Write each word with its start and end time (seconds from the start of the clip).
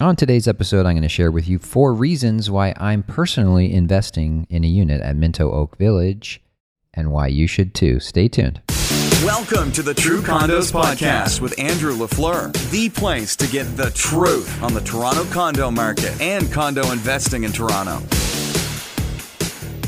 On 0.00 0.16
today's 0.16 0.48
episode, 0.48 0.86
I'm 0.86 0.94
going 0.94 1.02
to 1.02 1.10
share 1.10 1.30
with 1.30 1.46
you 1.46 1.58
four 1.58 1.92
reasons 1.92 2.50
why 2.50 2.72
I'm 2.78 3.02
personally 3.02 3.70
investing 3.70 4.46
in 4.48 4.64
a 4.64 4.66
unit 4.66 5.02
at 5.02 5.14
Minto 5.14 5.52
Oak 5.52 5.76
Village 5.76 6.40
and 6.94 7.12
why 7.12 7.26
you 7.26 7.46
should 7.46 7.74
too. 7.74 8.00
Stay 8.00 8.26
tuned. 8.26 8.62
Welcome 9.22 9.70
to 9.72 9.82
the 9.82 9.92
True 9.92 10.22
Condos 10.22 10.72
Podcast 10.72 11.42
with 11.42 11.58
Andrew 11.60 11.94
LaFleur, 11.94 12.50
the 12.70 12.88
place 12.88 13.36
to 13.36 13.46
get 13.46 13.64
the 13.76 13.90
truth 13.90 14.62
on 14.62 14.72
the 14.72 14.80
Toronto 14.80 15.24
condo 15.24 15.70
market 15.70 16.18
and 16.18 16.50
condo 16.50 16.92
investing 16.92 17.44
in 17.44 17.52
Toronto. 17.52 18.00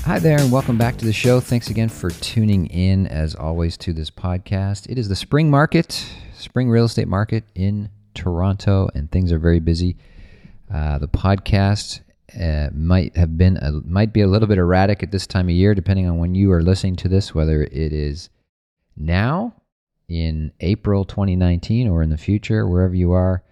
Hi 0.04 0.18
there, 0.18 0.38
and 0.38 0.52
welcome 0.52 0.76
back 0.76 0.98
to 0.98 1.06
the 1.06 1.14
show. 1.14 1.40
Thanks 1.40 1.70
again 1.70 1.88
for 1.88 2.10
tuning 2.10 2.66
in, 2.66 3.06
as 3.06 3.34
always, 3.34 3.78
to 3.78 3.94
this 3.94 4.10
podcast. 4.10 4.90
It 4.90 4.98
is 4.98 5.08
the 5.08 5.16
spring 5.16 5.48
market, 5.48 6.06
spring 6.34 6.68
real 6.68 6.84
estate 6.84 7.08
market 7.08 7.44
in 7.54 7.88
Toronto, 8.14 8.88
and 8.94 9.10
things 9.10 9.32
are 9.32 9.38
very 9.38 9.60
busy. 9.60 9.96
Uh, 10.72 10.98
the 10.98 11.08
podcast 11.08 12.00
uh, 12.40 12.70
might 12.72 13.16
have 13.16 13.36
been 13.36 13.56
a, 13.58 13.72
might 13.84 14.12
be 14.12 14.22
a 14.22 14.26
little 14.26 14.48
bit 14.48 14.58
erratic 14.58 15.02
at 15.02 15.12
this 15.12 15.26
time 15.26 15.48
of 15.48 15.54
year, 15.54 15.74
depending 15.74 16.08
on 16.08 16.18
when 16.18 16.34
you 16.34 16.50
are 16.52 16.62
listening 16.62 16.96
to 16.96 17.08
this, 17.08 17.34
whether 17.34 17.62
it 17.62 17.92
is 17.92 18.30
now 18.96 19.54
in 20.08 20.52
April 20.60 21.04
2019 21.04 21.88
or 21.88 22.02
in 22.02 22.10
the 22.10 22.16
future, 22.16 22.66
wherever 22.66 22.94
you 22.94 23.12
are. 23.12 23.42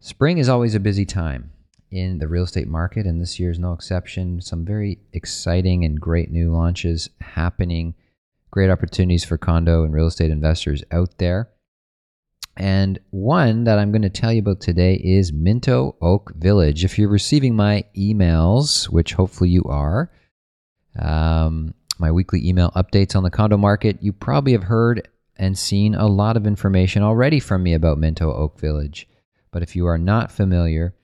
Spring 0.00 0.38
is 0.38 0.48
always 0.48 0.74
a 0.74 0.80
busy 0.80 1.04
time 1.04 1.50
in 1.90 2.18
the 2.18 2.28
real 2.28 2.44
estate 2.44 2.68
market, 2.68 3.06
and 3.06 3.20
this 3.20 3.38
year 3.38 3.50
is 3.50 3.58
no 3.58 3.72
exception. 3.72 4.40
Some 4.40 4.64
very 4.64 4.98
exciting 5.12 5.84
and 5.84 6.00
great 6.00 6.30
new 6.30 6.52
launches 6.52 7.08
happening, 7.20 7.94
great 8.50 8.70
opportunities 8.70 9.24
for 9.24 9.38
condo 9.38 9.84
and 9.84 9.94
real 9.94 10.06
estate 10.06 10.30
investors 10.30 10.82
out 10.90 11.18
there. 11.18 11.48
And 12.56 13.00
one 13.10 13.64
that 13.64 13.78
I'm 13.78 13.90
going 13.90 14.02
to 14.02 14.10
tell 14.10 14.32
you 14.32 14.38
about 14.40 14.60
today 14.60 14.94
is 14.94 15.32
Minto 15.32 15.96
Oak 16.00 16.32
Village. 16.36 16.84
If 16.84 16.98
you're 16.98 17.08
receiving 17.08 17.56
my 17.56 17.84
emails, 17.96 18.88
which 18.88 19.14
hopefully 19.14 19.50
you 19.50 19.64
are, 19.64 20.10
um, 20.98 21.74
my 21.98 22.12
weekly 22.12 22.46
email 22.46 22.70
updates 22.76 23.16
on 23.16 23.24
the 23.24 23.30
condo 23.30 23.56
market, 23.56 24.02
you 24.02 24.12
probably 24.12 24.52
have 24.52 24.64
heard 24.64 25.08
and 25.36 25.58
seen 25.58 25.96
a 25.96 26.06
lot 26.06 26.36
of 26.36 26.46
information 26.46 27.02
already 27.02 27.40
from 27.40 27.62
me 27.62 27.74
about 27.74 27.98
Minto 27.98 28.32
Oak 28.32 28.60
Village. 28.60 29.08
But 29.50 29.62
if 29.62 29.74
you 29.74 29.86
are 29.86 29.98
not 29.98 30.30
familiar 30.30 30.94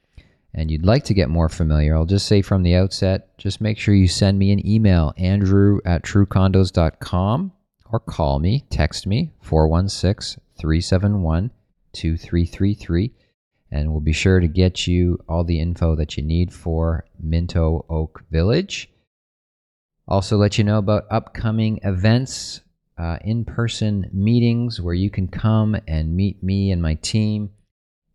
and 0.54 0.70
you'd 0.70 0.86
like 0.86 1.04
to 1.04 1.14
get 1.14 1.28
more 1.28 1.48
familiar, 1.48 1.96
I'll 1.96 2.06
just 2.06 2.26
say 2.26 2.42
from 2.42 2.62
the 2.62 2.76
outset 2.76 3.36
just 3.38 3.60
make 3.60 3.78
sure 3.78 3.94
you 3.94 4.06
send 4.06 4.38
me 4.38 4.52
an 4.52 4.64
email, 4.66 5.12
andrew 5.16 5.80
at 5.84 6.02
truecondos.com, 6.02 7.52
or 7.92 8.00
call 8.00 8.38
me, 8.38 8.64
text 8.70 9.04
me, 9.04 9.32
416 9.40 10.40
371 10.61 11.50
2333. 11.92 13.12
And 13.72 13.91
we'll 13.91 14.00
be 14.00 14.12
sure 14.12 14.41
to 14.41 14.48
get 14.48 14.86
you 14.86 15.19
all 15.28 15.44
the 15.44 15.61
info 15.61 15.97
that 15.97 16.16
you 16.16 16.22
need 16.22 16.53
for 16.53 17.05
Minto 17.20 17.86
Oak 17.89 18.25
Village. 18.30 18.91
Also, 20.06 20.36
let 20.36 20.58
you 20.58 20.64
know 20.64 20.78
about 20.78 21.06
upcoming 21.11 21.78
events, 21.84 22.62
uh, 22.98 23.19
in 23.22 23.44
person 23.44 24.11
meetings 24.12 24.81
where 24.81 24.94
you 24.94 25.08
can 25.08 25.28
come 25.28 25.77
and 25.86 26.16
meet 26.16 26.42
me 26.42 26.70
and 26.72 26.83
my 26.83 26.94
team 26.94 27.50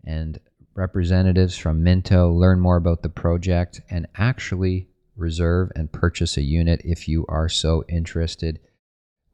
and 0.06 0.40
representatives 0.76 1.58
from 1.58 1.84
Minto, 1.84 2.32
learn 2.32 2.60
more 2.60 2.76
about 2.76 3.02
the 3.02 3.10
project, 3.10 3.82
and 3.90 4.08
actually 4.16 4.88
reserve 5.16 5.72
and 5.76 5.92
purchase 5.92 6.38
a 6.38 6.42
unit 6.42 6.82
if 6.84 7.08
you 7.08 7.26
are 7.30 7.50
so 7.50 7.84
interested. 7.88 8.60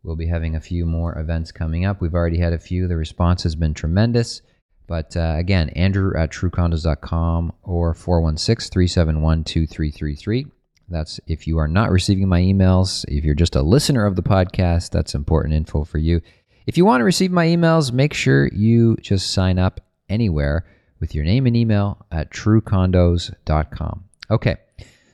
We'll 0.04 0.16
be 0.16 0.28
having 0.28 0.56
a 0.56 0.62
few 0.62 0.86
more 0.86 1.18
events 1.18 1.52
coming 1.52 1.86
up. 1.86 2.02
We've 2.02 2.14
already 2.14 2.40
had 2.40 2.54
a 2.54 2.60
few. 2.60 2.88
The 2.88 2.98
response 2.98 3.44
has 3.44 3.56
been 3.56 3.74
tremendous. 3.74 4.42
But 4.88 5.16
uh, 5.16 5.36
again, 5.38 5.70
Andrew 5.70 6.12
at 6.18 6.32
truecondos.com 6.32 7.54
or 7.64 7.94
416 7.94 8.72
371 8.72 9.44
2333. 9.44 10.48
That's 10.90 11.20
if 11.28 11.48
you 11.48 11.58
are 11.60 11.68
not 11.68 11.92
receiving 11.92 12.28
my 12.28 12.42
emails. 12.42 13.06
If 13.08 13.24
you're 13.24 13.36
just 13.36 13.56
a 13.56 13.62
listener 13.62 14.06
of 14.06 14.16
the 14.16 14.24
podcast, 14.24 14.90
that's 14.90 15.16
important 15.16 15.54
info 15.54 15.86
for 15.86 15.98
you. 16.00 16.22
If 16.66 16.78
you 16.78 16.86
want 16.86 17.02
to 17.02 17.06
receive 17.06 17.32
my 17.32 17.48
emails, 17.48 17.92
make 17.92 18.14
sure 18.14 18.48
you 18.48 18.98
just 18.98 19.32
sign 19.32 19.58
up 19.58 19.82
anywhere 20.10 20.66
with 21.00 21.16
your 21.16 21.24
name 21.24 21.48
and 21.48 21.56
email 21.56 22.06
at 22.12 22.32
truecondos.com. 22.32 24.04
Okay. 24.30 24.58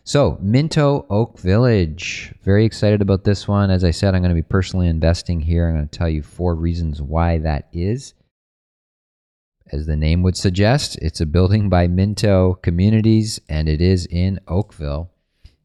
So, 0.08 0.38
Minto 0.42 1.06
Oak 1.10 1.38
Village. 1.38 2.34
Very 2.42 2.64
excited 2.64 3.02
about 3.02 3.26
this 3.26 3.46
one. 3.46 3.70
As 3.70 3.84
I 3.84 3.92
said, 3.92 4.16
I'm 4.16 4.22
going 4.22 4.34
to 4.34 4.42
be 4.42 4.42
personally 4.42 4.88
investing 4.88 5.42
here. 5.42 5.68
I'm 5.68 5.76
going 5.76 5.90
to 5.90 5.98
tell 5.98 6.08
you 6.08 6.24
four 6.24 6.56
reasons 6.56 7.02
why 7.02 7.40
that 7.40 7.68
is. 7.74 8.14
As 9.70 9.86
the 9.86 9.98
name 9.98 10.24
would 10.24 10.38
suggest, 10.38 10.98
it's 11.02 11.20
a 11.20 11.26
building 11.26 11.68
by 11.68 11.88
Minto 11.88 12.54
Communities, 12.54 13.42
and 13.50 13.68
it 13.68 13.82
is 13.82 14.06
in 14.06 14.40
Oakville, 14.48 15.12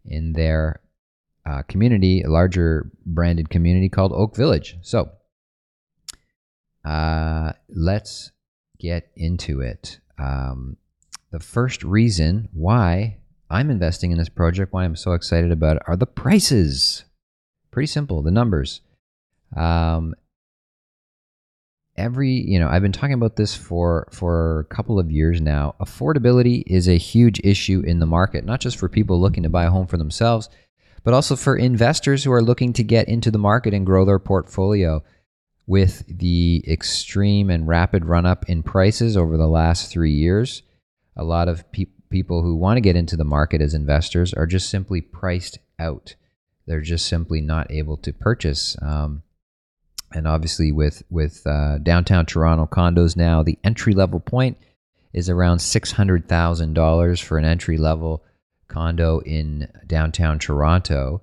in 0.05 0.33
their 0.33 0.81
uh, 1.47 1.63
community, 1.69 2.23
a 2.23 2.29
larger 2.29 2.91
branded 3.07 3.49
community 3.49 3.89
called 3.89 4.11
Oak 4.13 4.35
Village. 4.35 4.77
So, 4.83 5.13
uh, 6.85 7.53
let's 7.69 8.33
get 8.81 9.09
into 9.15 9.61
it. 9.61 10.01
Um, 10.19 10.79
the 11.31 11.39
first 11.39 11.85
reason 11.85 12.49
why 12.53 13.19
I'm 13.53 13.71
investing 13.71 14.11
in 14.11 14.19
this 14.19 14.31
project, 14.31 14.73
why 14.73 14.85
I'm 14.85 14.97
so 14.97 15.13
excited 15.13 15.53
about 15.53 15.77
it, 15.77 15.83
are 15.87 15.97
the 15.97 16.07
prices. 16.07 17.05
Pretty 17.71 17.87
simple, 17.87 18.23
the 18.23 18.31
numbers. 18.31 18.81
Um, 19.55 20.15
every, 21.97 22.31
you 22.31 22.59
know, 22.59 22.69
I've 22.69 22.83
been 22.83 22.93
talking 22.93 23.13
about 23.13 23.37
this 23.37 23.55
for 23.55 24.09
for 24.11 24.61
a 24.61 24.75
couple 24.75 24.99
of 24.99 25.11
years 25.11 25.41
now. 25.41 25.75
Affordability 25.81 26.63
is 26.67 26.89
a 26.89 26.97
huge 26.97 27.41
issue 27.45 27.83
in 27.87 27.99
the 27.99 28.07
market, 28.07 28.45
not 28.45 28.61
just 28.61 28.79
for 28.79 28.89
people 28.89 29.21
looking 29.21 29.43
to 29.43 29.51
buy 29.51 29.65
a 29.65 29.71
home 29.71 29.87
for 29.87 29.99
themselves, 29.99 30.49
but 31.05 31.13
also 31.13 31.37
for 31.37 31.55
investors 31.55 32.25
who 32.25 32.33
are 32.33 32.43
looking 32.43 32.73
to 32.73 32.83
get 32.83 33.09
into 33.09 33.31
the 33.31 33.39
market 33.39 33.75
and 33.75 33.87
grow 33.87 34.05
their 34.05 34.19
portfolio. 34.19 35.03
With 35.65 36.05
the 36.09 36.65
extreme 36.67 37.49
and 37.49 37.69
rapid 37.69 38.05
run 38.05 38.27
up 38.27 38.49
in 38.49 38.65
prices 38.65 39.17
over 39.17 39.37
the 39.37 39.47
last 39.47 39.93
three 39.93 40.11
years, 40.11 40.63
a 41.17 41.23
lot 41.23 41.47
of 41.47 41.71
people 41.71 42.02
people 42.13 42.43
who 42.43 42.55
want 42.55 42.77
to 42.77 42.83
get 42.83 42.95
into 42.95 43.17
the 43.17 43.25
market 43.25 43.61
as 43.61 43.75
investors 43.75 44.33
are 44.33 44.47
just 44.47 44.71
simply 44.71 45.01
priced 45.01 45.59
out. 45.79 46.15
They're 46.67 46.81
just 46.81 47.07
simply 47.07 47.41
not 47.41 47.71
able 47.73 47.97
to 47.99 48.13
purchase. 48.13 48.77
Um, 48.81 49.23
and 50.13 50.29
obviously, 50.29 50.71
with 50.73 51.03
with 51.11 51.45
uh, 51.47 51.79
downtown 51.79 52.27
Toronto 52.27 52.67
condos 52.67 53.17
now, 53.17 53.43
the 53.43 53.59
entry 53.65 53.95
level 53.95 54.21
point 54.21 54.59
is 55.13 55.29
around 55.29 55.59
six 55.59 55.93
hundred 55.93 56.29
thousand 56.29 56.75
dollars 56.75 57.19
for 57.21 57.39
an 57.39 57.45
entry 57.45 57.79
level 57.79 58.23
condo 58.69 59.21
in 59.21 59.69
downtown 59.87 60.39
Toronto. 60.39 61.23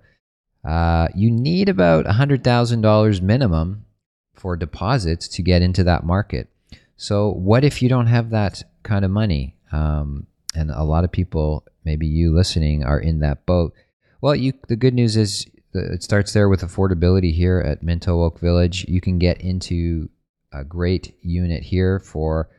Uh, 0.68 1.08
you 1.16 1.32
need 1.32 1.70
about 1.70 2.06
hundred 2.06 2.44
thousand 2.44 2.82
dollars 2.82 3.22
minimum 3.22 3.86
for 4.34 4.56
deposits 4.56 5.28
to 5.28 5.42
get 5.42 5.62
into 5.62 5.84
that 5.84 6.04
market. 6.04 6.50
So, 6.98 7.32
what 7.32 7.64
if 7.64 7.82
you 7.82 7.90
don't 7.90 8.08
have 8.08 8.32
that 8.32 8.64
kind 8.84 9.06
of 9.06 9.12
money? 9.12 9.56
Um, 9.72 10.28
and 10.56 10.72
a 10.72 10.84
lot 10.84 11.04
of 11.04 11.12
people, 11.12 11.66
maybe 11.86 12.08
you 12.08 12.34
listening, 12.34 12.84
are 12.84 13.00
in 13.00 13.20
that 13.20 13.46
boat. 13.46 13.74
Well, 14.22 14.36
you 14.36 14.54
the 14.68 14.76
good 14.76 14.94
news 14.94 15.16
is 15.16 15.46
it 15.74 16.04
starts 16.04 16.34
there 16.34 16.50
with 16.50 16.62
affordability 16.62 17.34
here 17.34 17.60
at 17.60 17.84
Minto 17.84 18.24
Oak 18.24 18.40
Village. 18.40 18.86
You 18.88 19.02
can 19.02 19.20
get 19.20 19.42
into 19.42 20.10
a 20.52 20.64
great 20.64 21.16
unit 21.22 21.64
here 21.64 22.00
for 22.00 22.50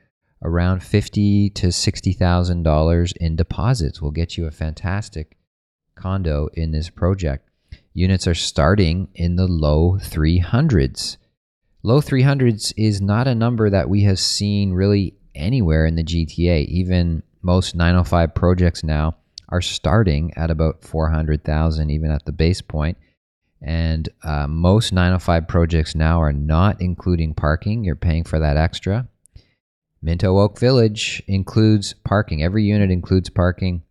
around 0.42 0.82
fifty 0.82 1.50
to 1.50 1.72
sixty 1.72 2.12
thousand 2.12 2.62
dollars 2.62 3.12
in 3.20 3.36
deposits. 3.36 4.00
We'll 4.00 4.12
get 4.12 4.36
you 4.36 4.46
a 4.46 4.52
fantastic 4.52 5.36
condo 5.94 6.48
in 6.54 6.70
this 6.70 6.88
project. 6.88 7.48
Units 7.92 8.26
are 8.26 8.34
starting 8.34 9.08
in 9.14 9.36
the 9.36 9.46
low 9.46 9.98
three 10.00 10.38
hundreds. 10.38 11.18
Low 11.82 12.02
300s 12.02 12.74
is 12.76 13.00
not 13.00 13.26
a 13.26 13.34
number 13.34 13.70
that 13.70 13.88
we 13.88 14.02
have 14.02 14.18
seen 14.18 14.74
really 14.74 15.14
anywhere 15.34 15.86
in 15.86 15.94
the 15.94 16.04
GTA. 16.04 16.66
Even 16.66 17.22
most 17.42 17.74
905 17.74 18.34
projects 18.34 18.84
now 18.84 19.16
are 19.48 19.60
starting 19.60 20.32
at 20.36 20.50
about 20.50 20.84
400,000 20.84 21.90
even 21.90 22.10
at 22.10 22.24
the 22.24 22.32
base 22.32 22.62
point. 22.62 22.96
And 23.62 24.08
uh, 24.22 24.46
most 24.46 24.92
905 24.92 25.46
projects 25.48 25.94
now 25.94 26.22
are 26.22 26.32
not 26.32 26.80
including 26.80 27.34
parking. 27.34 27.84
You're 27.84 27.96
paying 27.96 28.24
for 28.24 28.38
that 28.38 28.56
extra. 28.56 29.08
Minto 30.02 30.38
Oak 30.38 30.58
Village 30.58 31.22
includes 31.26 31.94
parking. 32.04 32.42
Every 32.42 32.64
unit 32.64 32.90
includes 32.90 33.28
parking, 33.28 33.82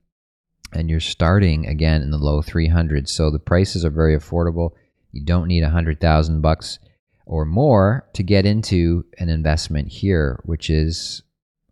and 0.73 0.89
you're 0.89 0.99
starting 0.99 1.67
again 1.67 2.01
in 2.01 2.09
the 2.09 2.17
low 2.17 2.41
300s. 2.41 3.09
So 3.09 3.29
the 3.29 3.37
prices 3.37 3.85
are 3.85 3.91
very 3.91 4.17
affordable. 4.17 4.71
You 5.11 5.23
don't 5.23 5.47
need 5.47 5.61
a 5.61 5.69
hundred 5.69 6.01
thousand 6.01 6.41
bucks 6.41 6.79
or 7.27 7.45
more 7.45 8.07
to 8.13 8.23
get 8.23 8.47
into 8.47 9.05
an 9.19 9.29
investment 9.29 9.89
here, 9.89 10.39
which 10.45 10.71
is 10.71 11.21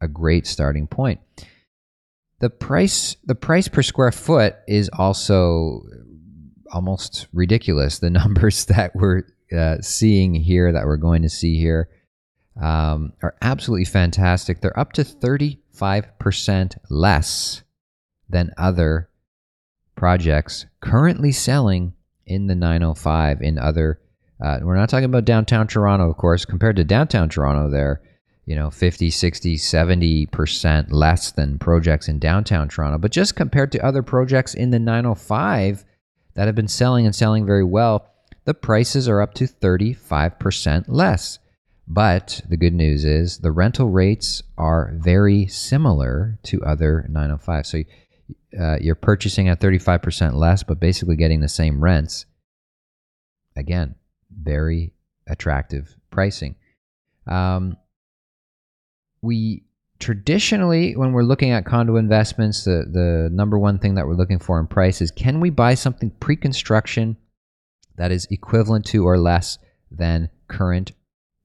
a 0.01 0.07
great 0.07 0.45
starting 0.45 0.85
point. 0.85 1.19
The 2.39 2.49
price 2.49 3.15
the 3.25 3.35
price 3.35 3.67
per 3.67 3.81
square 3.81 4.11
foot 4.11 4.55
is 4.67 4.89
also 4.93 5.81
almost 6.71 7.27
ridiculous. 7.33 7.99
The 7.99 8.09
numbers 8.21 8.65
that 8.65 8.91
we're 8.95 9.23
uh, 9.55 9.77
seeing 9.81 10.35
here, 10.35 10.71
that 10.71 10.85
we're 10.85 10.97
going 10.97 11.21
to 11.23 11.29
see 11.29 11.57
here, 11.59 11.89
um, 12.61 13.13
are 13.23 13.35
absolutely 13.41 13.85
fantastic. 13.85 14.61
They're 14.61 14.79
up 14.79 14.93
to 14.93 15.03
35% 15.03 16.77
less 16.89 17.63
than 18.29 18.51
other 18.57 19.09
projects 19.97 20.65
currently 20.79 21.31
selling 21.31 21.93
in 22.25 22.47
the 22.47 22.55
905 22.55 23.41
in 23.41 23.57
other 23.57 23.99
uh, 24.39 24.59
we're 24.61 24.75
not 24.75 24.87
talking 24.89 25.05
about 25.05 25.25
downtown 25.25 25.65
toronto 25.65 26.09
of 26.09 26.17
course 26.17 26.45
compared 26.45 26.75
to 26.75 26.83
downtown 26.83 27.27
toronto 27.27 27.69
there 27.69 28.01
you 28.47 28.55
know 28.55 28.71
50 28.71 29.11
60 29.11 29.57
70% 29.57 30.87
less 30.89 31.31
than 31.31 31.59
projects 31.59 32.07
in 32.07 32.17
downtown 32.17 32.69
toronto. 32.69 32.97
But 32.97 33.11
just 33.11 33.35
compared 33.35 33.71
to 33.73 33.85
other 33.85 34.01
projects 34.01 34.55
in 34.55 34.71
the 34.71 34.79
905 34.79 35.83
that 36.33 36.45
have 36.45 36.55
been 36.55 36.69
selling 36.69 37.05
and 37.05 37.13
selling 37.13 37.45
very 37.45 37.65
well 37.65 38.09
the 38.45 38.53
prices 38.53 39.09
are 39.09 39.21
up 39.21 39.33
to 39.33 39.43
35% 39.43 40.85
less. 40.87 41.39
But 41.89 42.41
the 42.47 42.55
good 42.55 42.73
news 42.73 43.03
is 43.03 43.39
the 43.39 43.51
rental 43.51 43.89
rates 43.89 44.41
are 44.57 44.93
very 44.95 45.47
similar 45.47 46.39
to 46.43 46.63
other 46.63 47.05
905 47.09 47.67
so 47.67 47.83
uh, 48.57 48.77
you're 48.79 48.95
purchasing 48.95 49.49
at 49.49 49.59
35% 49.59 50.33
less 50.35 50.63
but 50.63 50.79
basically 50.79 51.17
getting 51.17 51.41
the 51.41 51.49
same 51.49 51.83
rents. 51.83 52.25
Again 53.57 53.95
very 54.31 54.93
attractive 55.27 55.97
pricing. 56.11 56.55
Um, 57.25 57.75
we 59.21 59.63
traditionally, 59.99 60.95
when 60.95 61.11
we're 61.11 61.23
looking 61.23 61.51
at 61.51 61.65
condo 61.65 61.95
investments, 61.95 62.65
the, 62.65 62.85
the 62.91 63.29
number 63.31 63.57
one 63.57 63.79
thing 63.79 63.95
that 63.95 64.07
we're 64.07 64.15
looking 64.15 64.39
for 64.39 64.59
in 64.59 64.67
price 64.67 65.01
is 65.01 65.11
can 65.11 65.39
we 65.39 65.49
buy 65.49 65.73
something 65.73 66.09
pre 66.19 66.35
construction 66.35 67.17
that 67.95 68.11
is 68.11 68.27
equivalent 68.29 68.85
to 68.85 69.07
or 69.07 69.17
less 69.17 69.57
than 69.91 70.29
current 70.47 70.91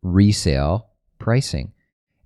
resale 0.03 0.89
pricing? 1.19 1.73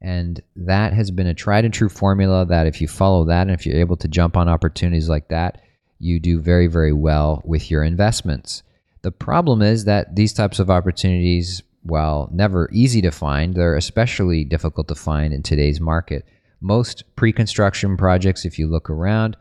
And 0.03 0.41
that 0.57 0.93
has 0.93 1.11
been 1.11 1.27
a 1.27 1.35
tried 1.35 1.65
and 1.65 1.73
true 1.73 1.89
formula 1.89 2.45
that 2.47 2.67
if 2.67 2.81
you 2.81 2.89
follow 2.89 3.25
that 3.27 3.43
and 3.43 3.53
if 3.53 3.65
you're 3.65 3.81
able 3.81 3.97
to 3.97 4.09
jump 4.09 4.37
on 4.37 4.49
opportunities 4.49 5.09
like 5.09 5.29
that, 5.29 5.63
you 5.99 6.21
do 6.21 6.41
very, 6.41 6.67
very 6.67 6.93
well 6.93 7.43
with 7.45 7.71
your 7.71 7.83
investments. 7.83 8.63
The 9.03 9.11
problem 9.11 9.63
is 9.63 9.85
that 9.85 10.15
these 10.15 10.33
types 10.33 10.59
of 10.59 10.71
opportunities 10.71 11.63
while 11.87 12.29
never 12.33 12.69
easy 12.73 13.01
to 13.03 13.11
find, 13.11 13.55
they're 13.55 13.77
especially 13.77 14.45
difficult 14.45 14.89
to 14.89 14.95
find 14.95 15.33
in 15.33 15.43
today's 15.43 15.81
market. 15.81 16.27
Most 16.61 17.05
pre 17.17 17.33
construction 17.33 17.97
projects, 17.97 18.45
if 18.45 18.59
you 18.59 18.67
look 18.67 18.91
around, 18.91 19.37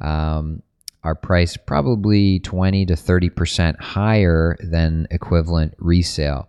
um, 0.00 0.62
are 1.02 1.14
priced 1.14 1.64
probably 1.66 2.40
20 2.40 2.86
to 2.86 2.94
30% 2.94 3.78
higher 3.80 4.56
than 4.60 5.06
equivalent 5.10 5.74
resale. 5.78 6.48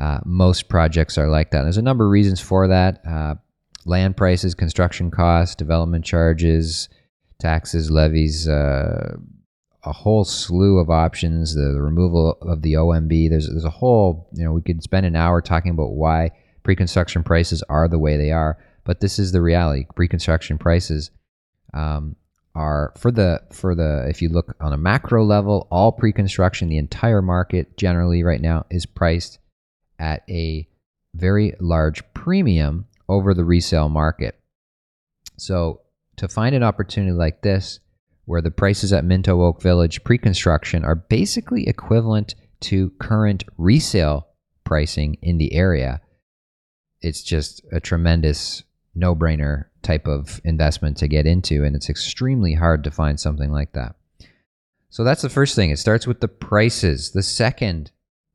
Uh, 0.00 0.20
most 0.24 0.68
projects 0.68 1.18
are 1.18 1.28
like 1.28 1.50
that. 1.50 1.62
There's 1.62 1.76
a 1.76 1.82
number 1.82 2.04
of 2.06 2.10
reasons 2.10 2.40
for 2.40 2.68
that 2.68 3.04
uh, 3.06 3.34
land 3.84 4.16
prices, 4.16 4.54
construction 4.54 5.10
costs, 5.10 5.54
development 5.54 6.04
charges, 6.04 6.88
taxes, 7.38 7.90
levies, 7.90 8.48
uh, 8.48 9.16
a 9.84 9.92
whole 9.92 10.24
slew 10.24 10.78
of 10.78 10.90
options, 10.90 11.54
the, 11.54 11.72
the, 11.72 11.82
removal 11.82 12.38
of 12.42 12.62
the 12.62 12.74
OMB. 12.74 13.30
There's, 13.30 13.48
there's 13.48 13.64
a 13.64 13.70
whole, 13.70 14.28
you 14.32 14.44
know, 14.44 14.52
we 14.52 14.62
could 14.62 14.82
spend 14.82 15.06
an 15.06 15.16
hour 15.16 15.40
talking 15.40 15.72
about 15.72 15.92
why 15.92 16.30
pre 16.62 16.76
construction 16.76 17.24
prices 17.24 17.62
are 17.68 17.88
the 17.88 17.98
way 17.98 18.16
they 18.16 18.30
are, 18.30 18.58
but 18.84 19.00
this 19.00 19.18
is 19.18 19.32
the 19.32 19.42
reality. 19.42 19.86
Pre 19.94 20.06
construction 20.06 20.56
prices 20.56 21.10
um, 21.74 22.14
are 22.54 22.92
for 22.96 23.10
the, 23.10 23.42
for 23.50 23.74
the, 23.74 24.06
if 24.08 24.22
you 24.22 24.28
look 24.28 24.54
on 24.60 24.72
a 24.72 24.78
macro 24.78 25.24
level, 25.24 25.66
all 25.70 25.90
pre 25.90 26.12
construction, 26.12 26.68
the 26.68 26.78
entire 26.78 27.22
market 27.22 27.76
generally 27.76 28.22
right 28.22 28.40
now 28.40 28.64
is 28.70 28.86
priced 28.86 29.38
at 29.98 30.22
a 30.28 30.68
very 31.14 31.54
large 31.60 32.02
premium 32.14 32.86
over 33.08 33.34
the 33.34 33.44
resale 33.44 33.88
market. 33.88 34.38
So 35.36 35.80
to 36.16 36.28
find 36.28 36.54
an 36.54 36.62
opportunity 36.62 37.12
like 37.12 37.42
this, 37.42 37.80
where 38.32 38.40
the 38.40 38.50
prices 38.50 38.94
at 38.94 39.04
Minto 39.04 39.42
Oak 39.42 39.60
Village 39.60 40.02
pre 40.04 40.16
construction 40.16 40.86
are 40.86 40.94
basically 40.94 41.68
equivalent 41.68 42.34
to 42.60 42.88
current 42.98 43.44
resale 43.58 44.26
pricing 44.64 45.18
in 45.20 45.36
the 45.36 45.52
area. 45.52 46.00
It's 47.02 47.22
just 47.22 47.62
a 47.72 47.78
tremendous 47.78 48.62
no 48.94 49.14
brainer 49.14 49.66
type 49.82 50.08
of 50.08 50.40
investment 50.44 50.96
to 50.96 51.08
get 51.08 51.26
into, 51.26 51.62
and 51.62 51.76
it's 51.76 51.90
extremely 51.90 52.54
hard 52.54 52.84
to 52.84 52.90
find 52.90 53.20
something 53.20 53.52
like 53.52 53.74
that. 53.74 53.96
So 54.88 55.04
that's 55.04 55.20
the 55.20 55.28
first 55.28 55.54
thing. 55.54 55.68
It 55.68 55.78
starts 55.78 56.06
with 56.06 56.20
the 56.20 56.28
prices. 56.28 57.10
The 57.10 57.22
second 57.22 57.90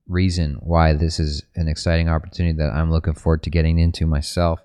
reason 0.08 0.58
why 0.62 0.94
this 0.94 1.20
is 1.20 1.42
an 1.56 1.68
exciting 1.68 2.08
opportunity 2.08 2.56
that 2.60 2.72
I'm 2.72 2.92
looking 2.92 3.16
forward 3.16 3.42
to 3.44 3.50
getting 3.50 3.80
into 3.80 4.06
myself 4.06 4.62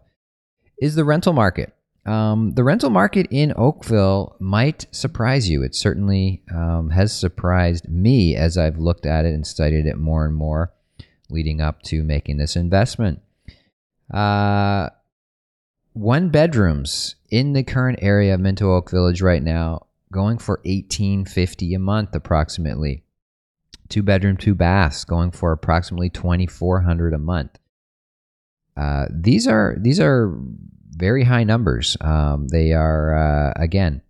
is 0.79 0.94
the 0.94 1.06
rental 1.06 1.32
market. 1.32 1.75
Um, 2.04 2.54
the 2.54 2.64
rental 2.64 2.90
market 2.90 3.28
in 3.31 3.52
Oakville 3.56 4.37
might 4.40 4.87
surprise 4.90 5.49
you. 5.49 5.62
It 5.62 5.75
certainly 5.75 6.43
um, 6.52 6.90
has 6.90 7.16
surprised 7.16 7.88
me 7.88 8.34
as 8.34 8.58
I've 8.58 8.78
looked 8.78 9.06
at 9.06 9.25
it 9.25 9.34
and 9.34 9.46
studied 9.46 9.87
it 9.87 9.96
more 9.96 10.26
and 10.26 10.34
more 10.34 10.72
leading 11.31 11.60
up 11.60 11.82
to 11.82 12.02
making 12.02 12.38
this 12.38 12.56
investment. 12.56 13.20
Uh, 14.12 14.90
one 15.93 16.28
bedrooms 16.28 17.16
in 17.31 17.52
the 17.52 17.62
current 17.62 17.99
area 18.02 18.34
of 18.34 18.40
Minto 18.40 18.75
Oak 18.75 18.90
Village 18.90 19.22
right 19.22 19.43
now 19.43 19.87
going 20.10 20.38
for 20.38 20.56
1850 20.64 21.75
a 21.75 21.78
month 21.78 22.14
approximately. 22.14 23.02
Two 23.88 24.02
bedroom, 24.02 24.37
two 24.37 24.55
baths 24.55 25.05
going 25.05 25.31
for 25.31 25.52
approximately 25.52 26.10
2400 26.10 27.14
a 27.14 27.19
month. 27.19 27.58
Uh, 28.76 29.06
these 29.10 29.46
are 29.46 29.76
these 29.78 30.00
are 30.00 30.34
very 30.92 31.24
high 31.24 31.44
numbers. 31.44 31.96
Um, 32.00 32.48
they 32.48 32.72
are, 32.72 33.14
uh, 33.14 33.52
again, 33.56 34.02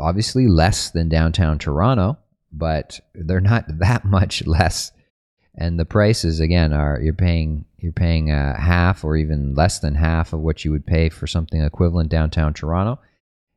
obviously 0.00 0.46
less 0.46 0.90
than 0.90 1.08
downtown 1.08 1.58
Toronto, 1.58 2.18
but 2.52 3.00
they're 3.14 3.40
not 3.40 3.64
that 3.78 4.04
much 4.04 4.46
less. 4.46 4.92
And 5.54 5.78
the 5.78 5.86
prices, 5.86 6.40
again, 6.40 6.72
are 6.72 7.00
you're 7.02 7.14
paying 7.14 7.64
you're 7.78 7.92
paying 7.92 8.30
uh, 8.30 8.58
half 8.58 9.04
or 9.04 9.16
even 9.16 9.54
less 9.54 9.78
than 9.78 9.94
half 9.94 10.32
of 10.32 10.40
what 10.40 10.64
you 10.64 10.72
would 10.72 10.86
pay 10.86 11.08
for 11.08 11.26
something 11.26 11.62
equivalent 11.62 12.10
downtown 12.10 12.52
Toronto. 12.52 12.98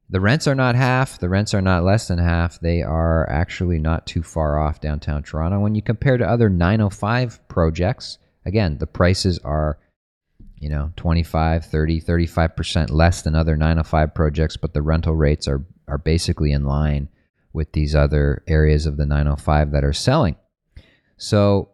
The 0.09 0.19
rents 0.19 0.47
are 0.47 0.55
not 0.55 0.75
half. 0.75 1.19
The 1.19 1.29
rents 1.29 1.53
are 1.53 1.61
not 1.61 1.83
less 1.83 2.07
than 2.07 2.19
half. 2.19 2.59
They 2.59 2.81
are 2.81 3.29
actually 3.29 3.79
not 3.79 4.07
too 4.07 4.23
far 4.23 4.59
off 4.59 4.81
downtown 4.81 5.23
Toronto. 5.23 5.59
When 5.59 5.75
you 5.75 5.81
compare 5.81 6.17
to 6.17 6.27
other 6.27 6.49
905 6.49 7.47
projects, 7.47 8.17
again, 8.45 8.77
the 8.77 8.87
prices 8.87 9.39
are 9.39 9.77
you 10.59 10.69
know 10.69 10.91
25 10.97 11.65
30 11.65 12.01
35% 12.01 12.91
less 12.91 13.21
than 13.21 13.35
other 13.35 13.55
905 13.55 14.13
projects 14.13 14.57
but 14.57 14.73
the 14.73 14.81
rental 14.81 15.15
rates 15.15 15.47
are 15.47 15.65
are 15.87 15.97
basically 15.97 16.51
in 16.51 16.65
line 16.65 17.09
with 17.53 17.71
these 17.73 17.95
other 17.95 18.43
areas 18.47 18.85
of 18.85 18.97
the 18.97 19.05
905 19.05 19.71
that 19.71 19.83
are 19.83 19.93
selling. 19.93 20.35
So 21.17 21.71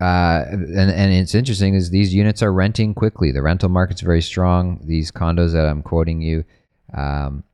uh, 0.00 0.44
and, 0.50 0.90
and 0.90 1.12
it's 1.12 1.34
interesting 1.34 1.74
is 1.74 1.90
these 1.90 2.12
units 2.12 2.42
are 2.42 2.52
renting 2.52 2.94
quickly. 2.94 3.32
The 3.32 3.42
rental 3.42 3.68
market's 3.68 4.00
very 4.02 4.20
strong. 4.20 4.80
These 4.84 5.10
condos 5.10 5.52
that 5.52 5.66
i'm 5.66 5.82
quoting 5.82 6.20
you 6.20 6.44
um, 6.92 7.44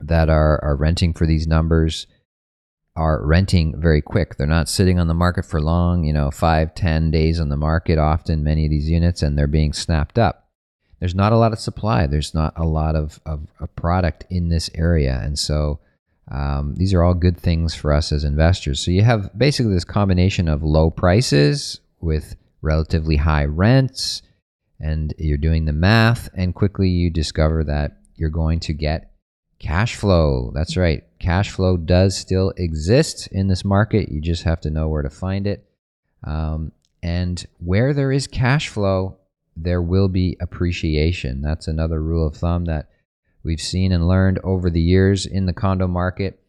that 0.00 0.28
are, 0.28 0.62
are 0.62 0.76
renting 0.76 1.12
for 1.12 1.26
these 1.26 1.46
numbers 1.46 2.06
are 2.98 3.24
renting 3.24 3.80
very 3.80 4.02
quick. 4.02 4.36
They're 4.36 4.46
not 4.46 4.68
sitting 4.68 4.98
on 4.98 5.06
the 5.06 5.14
market 5.14 5.44
for 5.44 5.60
long, 5.60 6.04
you 6.04 6.12
know, 6.12 6.30
five, 6.30 6.74
ten 6.74 7.10
days 7.10 7.40
on 7.40 7.48
the 7.48 7.56
market, 7.56 7.98
often 7.98 8.42
many 8.42 8.66
of 8.66 8.70
these 8.70 8.90
units, 8.90 9.22
and 9.22 9.38
they're 9.38 9.46
being 9.46 9.72
snapped 9.72 10.18
up. 10.18 10.48
There's 10.98 11.14
not 11.14 11.32
a 11.32 11.38
lot 11.38 11.52
of 11.52 11.60
supply. 11.60 12.06
There's 12.08 12.34
not 12.34 12.52
a 12.56 12.66
lot 12.66 12.96
of, 12.96 13.20
of, 13.24 13.46
of 13.60 13.74
product 13.76 14.24
in 14.30 14.48
this 14.48 14.68
area. 14.74 15.20
And 15.22 15.38
so 15.38 15.78
um, 16.30 16.74
these 16.76 16.92
are 16.92 17.04
all 17.04 17.14
good 17.14 17.38
things 17.38 17.74
for 17.74 17.92
us 17.92 18.10
as 18.10 18.24
investors. 18.24 18.80
So 18.80 18.90
you 18.90 19.02
have 19.02 19.30
basically 19.38 19.74
this 19.74 19.84
combination 19.84 20.48
of 20.48 20.62
low 20.64 20.90
prices 20.90 21.80
with 22.00 22.34
relatively 22.62 23.16
high 23.16 23.44
rents, 23.44 24.22
and 24.80 25.14
you're 25.18 25.38
doing 25.38 25.64
the 25.64 25.72
math, 25.72 26.28
and 26.34 26.54
quickly 26.54 26.88
you 26.88 27.10
discover 27.10 27.62
that 27.64 27.98
you're 28.16 28.28
going 28.30 28.60
to 28.60 28.72
get 28.72 29.12
cash 29.58 29.96
flow. 29.96 30.52
That's 30.54 30.76
right. 30.76 31.04
Cash 31.18 31.50
flow 31.50 31.76
does 31.76 32.16
still 32.16 32.52
exist 32.56 33.28
in 33.32 33.48
this 33.48 33.64
market. 33.64 34.10
You 34.10 34.20
just 34.20 34.44
have 34.44 34.60
to 34.62 34.70
know 34.70 34.88
where 34.88 35.02
to 35.02 35.10
find 35.10 35.46
it. 35.46 35.64
Um, 36.24 36.72
and 37.02 37.44
where 37.58 37.92
there 37.92 38.12
is 38.12 38.26
cash 38.26 38.68
flow, 38.68 39.18
there 39.56 39.82
will 39.82 40.08
be 40.08 40.36
appreciation. 40.40 41.42
That's 41.42 41.68
another 41.68 42.02
rule 42.02 42.26
of 42.26 42.36
thumb 42.36 42.66
that 42.66 42.88
we've 43.42 43.60
seen 43.60 43.92
and 43.92 44.08
learned 44.08 44.38
over 44.44 44.70
the 44.70 44.80
years 44.80 45.26
in 45.26 45.46
the 45.46 45.52
condo 45.52 45.86
market. 45.86 46.40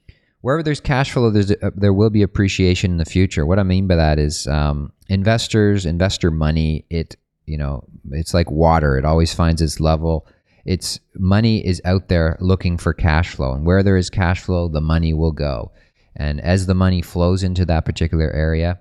Wherever 0.42 0.64
there's 0.64 0.80
cash 0.80 1.12
flow, 1.12 1.30
there's 1.30 1.52
a, 1.52 1.72
there 1.76 1.94
will 1.94 2.10
be 2.10 2.22
appreciation 2.22 2.92
in 2.92 2.98
the 2.98 3.06
future. 3.06 3.46
What 3.46 3.60
I 3.60 3.64
mean 3.64 3.88
by 3.88 3.96
that 3.96 4.20
is 4.20 4.48
um, 4.48 4.94
investors, 5.08 5.86
investor 5.86 6.32
money. 6.32 6.86
It 6.90 7.16
you 7.46 7.58
know 7.58 7.84
it's 8.12 8.34
like 8.34 8.50
water. 8.50 8.98
It 8.98 9.06
always 9.06 9.34
finds 9.34 9.62
its 9.62 9.80
level 9.80 10.28
it's 10.66 11.00
money 11.16 11.66
is 11.66 11.82
out 11.86 12.08
there 12.08 12.38
looking 12.40 12.78
for 12.78 12.94
cash 12.94 13.36
flow, 13.36 13.54
and 13.54 13.66
where 13.66 13.84
there 13.84 13.98
is 13.98 14.10
cash 14.10 14.42
flow, 14.42 14.68
the 14.68 14.82
money 14.82 15.14
will 15.14 15.32
go. 15.32 15.72
And 16.16 16.42
as 16.42 16.66
the 16.66 16.76
money 16.76 17.02
flows 17.02 17.44
into 17.44 17.66
that 17.66 17.86
particular 17.86 18.30
area, 18.32 18.80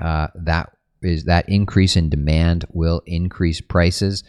uh, 0.00 0.28
that 0.34 0.70
is 1.02 1.24
that 1.24 1.48
increase 1.48 1.96
in 1.96 2.08
demand 2.08 2.64
will 2.72 3.02
increase 3.06 3.60
prices. 3.60 4.24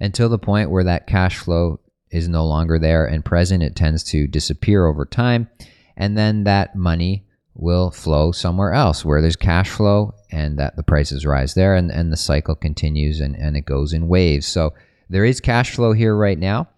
until 0.00 0.28
the 0.28 0.38
point 0.38 0.70
where 0.70 0.84
that 0.84 1.06
cash 1.06 1.38
flow 1.38 1.80
is 2.10 2.28
no 2.28 2.46
longer 2.46 2.78
there 2.78 3.04
and 3.06 3.24
present. 3.24 3.62
It 3.62 3.76
tends 3.76 4.04
to 4.04 4.26
disappear 4.26 4.86
over 4.86 5.04
time. 5.04 5.48
And 5.96 6.16
then 6.16 6.44
that 6.44 6.76
money 6.76 7.26
will 7.54 7.90
flow 7.90 8.30
somewhere 8.30 8.72
else 8.72 9.04
where 9.04 9.20
there's 9.20 9.36
cash 9.36 9.68
flow 9.68 10.14
and 10.30 10.58
that 10.58 10.76
the 10.76 10.82
prices 10.82 11.26
rise 11.26 11.54
there 11.54 11.74
and, 11.74 11.90
and 11.90 12.12
the 12.12 12.16
cycle 12.16 12.54
continues 12.54 13.20
and, 13.20 13.34
and 13.34 13.56
it 13.56 13.64
goes 13.64 13.92
in 13.92 14.08
waves. 14.08 14.46
So 14.46 14.74
there 15.08 15.24
is 15.24 15.40
cash 15.40 15.74
flow 15.74 15.92
here 15.92 16.14
right 16.14 16.38
now. 16.38 16.68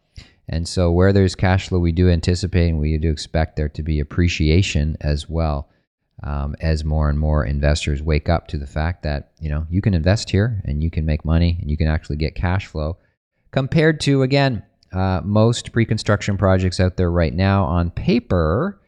And 0.48 0.66
so 0.66 0.90
where 0.90 1.12
there's 1.12 1.34
cash 1.34 1.68
flow, 1.68 1.78
we 1.78 1.92
do 1.92 2.08
anticipate 2.08 2.68
and 2.68 2.80
we 2.80 2.96
do 2.98 3.10
expect 3.10 3.56
there 3.56 3.68
to 3.68 3.82
be 3.82 4.00
appreciation 4.00 4.96
as 5.00 5.28
well. 5.28 5.68
Um, 6.22 6.54
as 6.60 6.84
more 6.84 7.08
and 7.08 7.18
more 7.18 7.46
investors 7.46 8.02
wake 8.02 8.28
up 8.28 8.46
to 8.48 8.58
the 8.58 8.66
fact 8.66 9.04
that 9.04 9.30
you 9.40 9.48
know 9.48 9.66
you 9.70 9.80
can 9.80 9.94
invest 9.94 10.28
here 10.28 10.60
and 10.66 10.82
you 10.82 10.90
can 10.90 11.06
make 11.06 11.24
money 11.24 11.56
and 11.58 11.70
you 11.70 11.78
can 11.78 11.88
actually 11.88 12.16
get 12.16 12.34
cash 12.34 12.66
flow 12.66 12.98
compared 13.52 14.00
to 14.00 14.20
again 14.20 14.62
uh, 14.92 15.22
most 15.24 15.72
pre-construction 15.72 16.36
projects 16.36 16.78
out 16.78 16.98
there 16.98 17.10
right 17.10 17.32
now 17.32 17.64
on 17.64 17.90
paper 17.90 18.78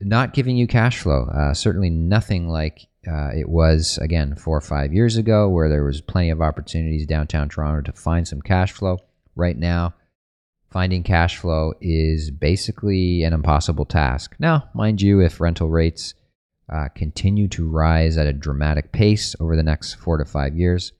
not 0.00 0.34
giving 0.34 0.56
you 0.56 0.66
cash 0.66 0.98
flow. 0.98 1.24
Uh, 1.24 1.54
certainly 1.54 1.90
nothing 1.90 2.48
like 2.48 2.87
uh, 3.06 3.30
it 3.36 3.48
was 3.48 3.98
again 3.98 4.34
four 4.34 4.56
or 4.56 4.62
five 4.62 4.92
years 4.92 5.16
ago, 5.16 5.48
where 5.48 5.68
there 5.68 5.84
was 5.84 6.00
plenty 6.00 6.30
of 6.30 6.40
opportunities 6.40 7.06
downtown 7.06 7.48
Toronto 7.48 7.82
to 7.82 7.96
find 7.96 8.26
some 8.26 8.42
cash 8.42 8.72
flow. 8.72 8.98
Right 9.36 9.56
now, 9.56 9.94
finding 10.70 11.02
cash 11.02 11.36
flow 11.36 11.74
is 11.80 12.30
basically 12.30 13.22
an 13.22 13.32
impossible 13.32 13.84
task. 13.84 14.34
Now, 14.38 14.68
mind 14.74 15.00
you, 15.00 15.20
if 15.20 15.40
rental 15.40 15.68
rates 15.68 16.14
uh, 16.72 16.88
continue 16.94 17.48
to 17.48 17.68
rise 17.68 18.18
at 18.18 18.26
a 18.26 18.32
dramatic 18.32 18.92
pace 18.92 19.34
over 19.40 19.56
the 19.56 19.62
next 19.62 19.94
four 19.94 20.18
to 20.18 20.24
five 20.24 20.56
years, 20.56 20.92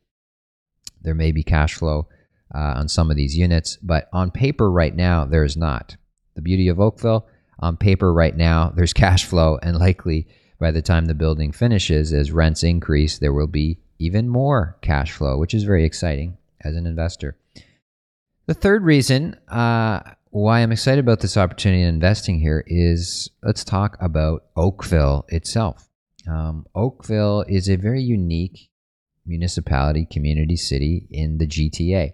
there 1.03 1.15
may 1.15 1.33
be 1.33 1.43
cash 1.43 1.75
flow 1.75 2.09
uh, 2.55 2.75
on 2.77 2.89
some 2.89 3.11
of 3.11 3.17
these 3.17 3.37
units, 3.37 3.77
but 3.83 4.09
on 4.13 4.31
paper 4.31 4.71
right 4.71 4.95
now, 4.95 5.25
there 5.25 5.45
is 5.45 5.57
not. 5.57 5.97
The 6.35 6.43
beauty 6.43 6.69
of 6.69 6.81
Oakville 6.81 7.27
on 7.59 7.77
paper 7.77 8.13
right 8.13 8.37
now, 8.37 8.73
there's 8.75 8.93
cash 8.95 9.25
flow, 9.25 9.59
and 9.63 9.77
likely 9.77 10.29
by 10.59 10.71
the 10.71 10.83
time 10.83 11.07
the 11.07 11.15
building 11.15 11.53
finishes, 11.53 12.13
as 12.13 12.33
rents 12.33 12.63
increase, 12.63 13.19
there 13.19 13.33
will 13.33 13.47
be 13.47 13.79
even 13.99 14.29
more 14.29 14.77
cash 14.81 15.13
flow, 15.13 15.39
which 15.39 15.55
is 15.55 15.65
very 15.65 15.85
exciting 15.85 16.37
as 16.63 16.77
an 16.77 16.87
investor. 16.87 17.37
The 18.47 18.55
third 18.55 18.83
reason 18.83 19.35
uh, 19.49 20.01
why 20.31 20.61
I'm 20.61 20.73
excited 20.73 21.01
about 21.01 21.21
this 21.21 21.37
opportunity 21.37 21.83
in 21.83 21.89
investing 21.89 22.41
here 22.41 22.65
is 22.67 23.31
let's 23.43 23.65
talk 23.65 23.97
about 24.01 24.45
Oakville 24.57 25.27
itself. 25.29 25.89
Um, 26.29 26.67
Oakville 26.75 27.45
is 27.49 27.69
a 27.69 27.77
very 27.77 28.03
unique 28.03 28.71
municipality, 29.27 30.07
community 30.11 30.57
city 30.57 31.07
in 31.11 31.39
the 31.39 31.47
GTA 31.47 32.13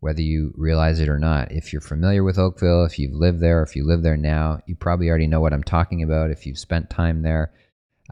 whether 0.00 0.22
you 0.22 0.52
realize 0.56 1.00
it 1.00 1.08
or 1.08 1.18
not. 1.18 1.50
If 1.50 1.72
you're 1.72 1.82
familiar 1.82 2.22
with 2.22 2.38
Oakville, 2.38 2.84
if 2.84 2.98
you've 2.98 3.14
lived 3.14 3.40
there, 3.40 3.62
if 3.62 3.74
you 3.74 3.84
live 3.84 4.02
there 4.02 4.16
now, 4.16 4.60
you 4.66 4.76
probably 4.76 5.08
already 5.08 5.26
know 5.26 5.40
what 5.40 5.52
I'm 5.52 5.64
talking 5.64 6.02
about. 6.02 6.30
If 6.30 6.46
you've 6.46 6.58
spent 6.58 6.90
time 6.90 7.22
there, 7.22 7.52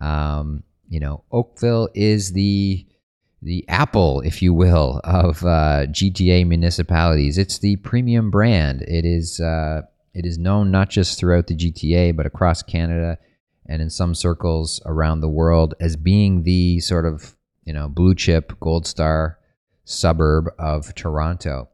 um, 0.01 0.63
you 0.89 1.01
know 1.01 1.25
Oakville 1.33 1.89
is 1.95 2.33
the 2.33 2.87
the 3.43 3.65
Apple, 3.69 4.23
if 4.23 4.43
you 4.43 4.53
will, 4.53 5.01
of 5.05 5.45
uh, 5.45 5.87
GTA 5.87 6.47
municipalities. 6.47 7.39
It's 7.39 7.59
the 7.59 7.77
premium 7.77 8.31
brand. 8.31 8.83
It 8.83 9.05
is 9.05 9.41
uh, 9.41 9.83
it 10.15 10.25
is 10.25 10.39
known 10.39 10.71
not 10.71 10.89
just 10.91 11.19
throughout 11.19 11.47
the 11.47 11.57
GTA 11.57 12.17
but 12.17 12.27
across 12.27 12.63
Canada 12.63 13.19
and 13.67 13.83
in 13.83 13.91
some 13.91 14.15
circles 14.15 14.81
around 14.87 15.21
the 15.21 15.29
world 15.29 15.75
as 15.81 15.97
being 15.97 16.45
the 16.45 16.81
sort 16.81 17.05
of 17.05 17.37
you 17.65 17.73
know 17.73 17.89
blue 17.89 18.15
chip 18.15 18.59
gold 18.61 18.87
star 18.87 19.39
suburb 19.85 20.49
of 20.59 20.95
Toronto. 20.95 21.69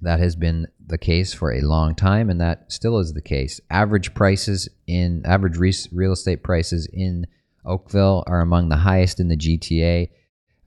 That 0.00 0.18
has 0.18 0.34
been 0.34 0.66
the 0.86 0.98
case 0.98 1.32
for 1.32 1.52
a 1.52 1.60
long 1.60 1.94
time, 1.94 2.30
and 2.30 2.40
that 2.40 2.70
still 2.72 2.98
is 2.98 3.12
the 3.12 3.22
case. 3.22 3.60
Average 3.70 4.14
prices 4.14 4.68
in 4.86 5.22
average 5.24 5.56
real 5.56 6.12
estate 6.12 6.42
prices 6.42 6.88
in 6.92 7.26
Oakville 7.64 8.24
are 8.26 8.40
among 8.40 8.68
the 8.68 8.76
highest 8.76 9.20
in 9.20 9.28
the 9.28 9.36
GTA. 9.36 10.10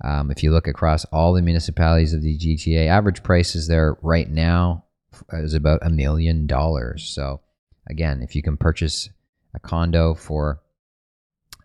Um, 0.03 0.31
if 0.31 0.43
you 0.43 0.51
look 0.51 0.67
across 0.67 1.05
all 1.05 1.33
the 1.33 1.41
municipalities 1.41 2.13
of 2.13 2.21
the 2.21 2.37
GTA, 2.37 2.87
average 2.87 3.23
prices 3.23 3.67
there 3.67 3.97
right 4.01 4.29
now 4.29 4.85
is 5.33 5.53
about 5.53 5.79
a 5.85 5.89
million 5.89 6.47
dollars. 6.47 7.03
So, 7.03 7.41
again, 7.87 8.21
if 8.21 8.35
you 8.35 8.41
can 8.41 8.57
purchase 8.57 9.09
a 9.53 9.59
condo 9.59 10.13
for 10.13 10.61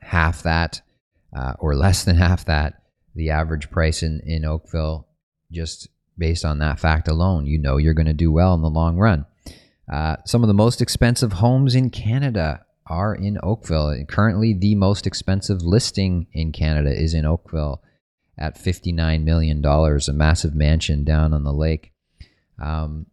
half 0.01 0.43
that 0.45 0.81
uh, 1.37 1.55
or 1.59 1.75
less 1.75 2.05
than 2.05 2.17
half 2.29 2.45
that, 2.47 2.83
the 3.15 3.31
average 3.31 3.71
price 3.71 4.03
in, 4.03 4.21
in 4.25 4.45
Oakville 4.45 5.09
just 5.51 5.89
based 6.21 6.45
on 6.45 6.59
that 6.59 6.79
fact 6.79 7.09
alone, 7.09 7.47
you 7.47 7.59
know 7.59 7.79
you're 7.79 7.95
going 7.95 8.07
to 8.07 8.13
do 8.13 8.31
well 8.31 8.55
in 8.55 8.63
the 8.63 8.71
long 8.71 8.97
run. 8.97 9.27
Uh, 9.93 10.17
some 10.25 10.45
of 10.45 10.49
the 10.49 10.55
most 10.55 10.81
expensive 10.81 11.33
homes 11.33 11.75
in 11.75 11.91
Canada 11.91 12.65
are 12.87 13.15
in 13.15 13.39
Oakville. 13.43 14.05
Currently, 14.07 14.55
the 14.55 14.77
most 14.77 15.07
expensive 15.07 15.63
listing 15.63 16.29
in 16.33 16.53
Canada 16.53 16.93
is 16.93 17.15
in 17.15 17.27
Oakville 17.27 17.83
at 18.39 18.57
$59 18.57 19.25
million, 19.25 19.65
a 19.65 20.13
massive 20.13 20.55
mansion 20.55 21.05
down 21.05 21.35
on 21.35 21.43
the 21.43 21.53
lake. 21.53 21.93
Um, 22.61 23.07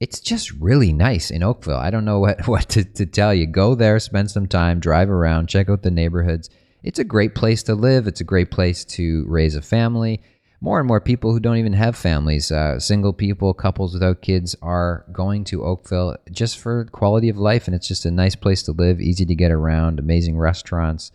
it's 0.00 0.20
just 0.20 0.52
really 0.52 0.92
nice 0.92 1.30
in 1.30 1.42
Oakville. 1.42 1.76
I 1.76 1.90
don't 1.90 2.04
know 2.04 2.20
what, 2.20 2.46
what 2.48 2.68
to, 2.70 2.84
to 2.84 3.06
tell 3.06 3.34
you. 3.34 3.46
Go 3.46 3.74
there, 3.74 3.98
spend 3.98 4.30
some 4.30 4.46
time, 4.46 4.80
drive 4.80 5.08
around, 5.10 5.48
check 5.48 5.70
out 5.70 5.82
the 5.82 5.90
neighborhoods. 5.90 6.50
It's 6.82 6.98
a 6.98 7.04
great 7.04 7.34
place 7.34 7.62
to 7.64 7.74
live. 7.74 8.06
It's 8.06 8.20
a 8.20 8.24
great 8.24 8.50
place 8.50 8.84
to 8.84 9.24
raise 9.26 9.56
a 9.56 9.62
family 9.62 10.22
more 10.60 10.78
and 10.80 10.88
more 10.88 11.00
people 11.00 11.32
who 11.32 11.40
don't 11.40 11.56
even 11.56 11.72
have 11.72 11.96
families, 11.96 12.50
uh, 12.50 12.80
single 12.80 13.12
people, 13.12 13.54
couples 13.54 13.94
without 13.94 14.22
kids, 14.22 14.56
are 14.60 15.04
going 15.12 15.44
to 15.44 15.62
Oakville 15.62 16.16
just 16.32 16.58
for 16.58 16.86
quality 16.86 17.28
of 17.28 17.38
life, 17.38 17.68
and 17.68 17.74
it's 17.74 17.86
just 17.86 18.04
a 18.04 18.10
nice 18.10 18.34
place 18.34 18.62
to 18.64 18.72
live, 18.72 19.00
easy 19.00 19.24
to 19.24 19.34
get 19.34 19.52
around, 19.52 19.98
amazing 19.98 20.36
restaurants. 20.36 21.12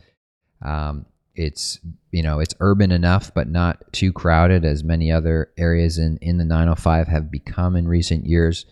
Um, 0.61 1.05
it's 1.35 1.79
you 2.11 2.23
know 2.23 2.39
it's 2.39 2.53
urban 2.59 2.91
enough, 2.91 3.33
but 3.33 3.49
not 3.49 3.91
too 3.91 4.13
crowded 4.13 4.63
as 4.63 4.83
many 4.83 5.11
other 5.11 5.51
areas 5.57 5.97
in 5.97 6.17
in 6.21 6.37
the 6.37 6.45
905 6.45 7.07
have 7.07 7.31
become 7.31 7.75
in 7.75 7.87
recent 7.87 8.25
years. 8.25 8.65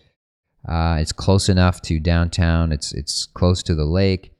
Uh, 0.66 0.96
it's 1.00 1.12
close 1.12 1.48
enough 1.48 1.82
to 1.82 1.98
downtown. 1.98 2.72
It's 2.72 2.92
it's 2.92 3.26
close 3.26 3.62
to 3.64 3.74
the 3.74 3.84
lake, 3.84 4.32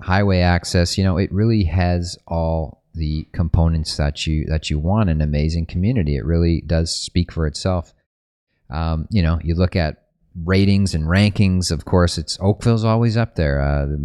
highway 0.00 0.40
access. 0.40 0.96
You 0.96 1.04
know, 1.04 1.18
it 1.18 1.30
really 1.30 1.64
has 1.64 2.18
all 2.26 2.82
the 2.96 3.28
components 3.32 3.96
that 3.96 4.26
you 4.26 4.46
that 4.46 4.70
you 4.70 4.78
want 4.78 5.10
an 5.10 5.20
amazing 5.20 5.66
community. 5.66 6.16
It 6.16 6.24
really 6.24 6.62
does 6.66 6.94
speak 6.94 7.30
for 7.30 7.46
itself. 7.46 7.92
Um, 8.70 9.06
you 9.10 9.22
know, 9.22 9.38
you 9.42 9.54
look 9.54 9.76
at 9.76 10.02
ratings 10.44 10.94
and 10.94 11.04
rankings. 11.04 11.70
Of 11.70 11.84
course, 11.84 12.18
it's 12.18 12.38
Oakville's 12.40 12.84
always 12.84 13.16
up 13.16 13.36
there. 13.36 13.60
Uh, 13.60 13.96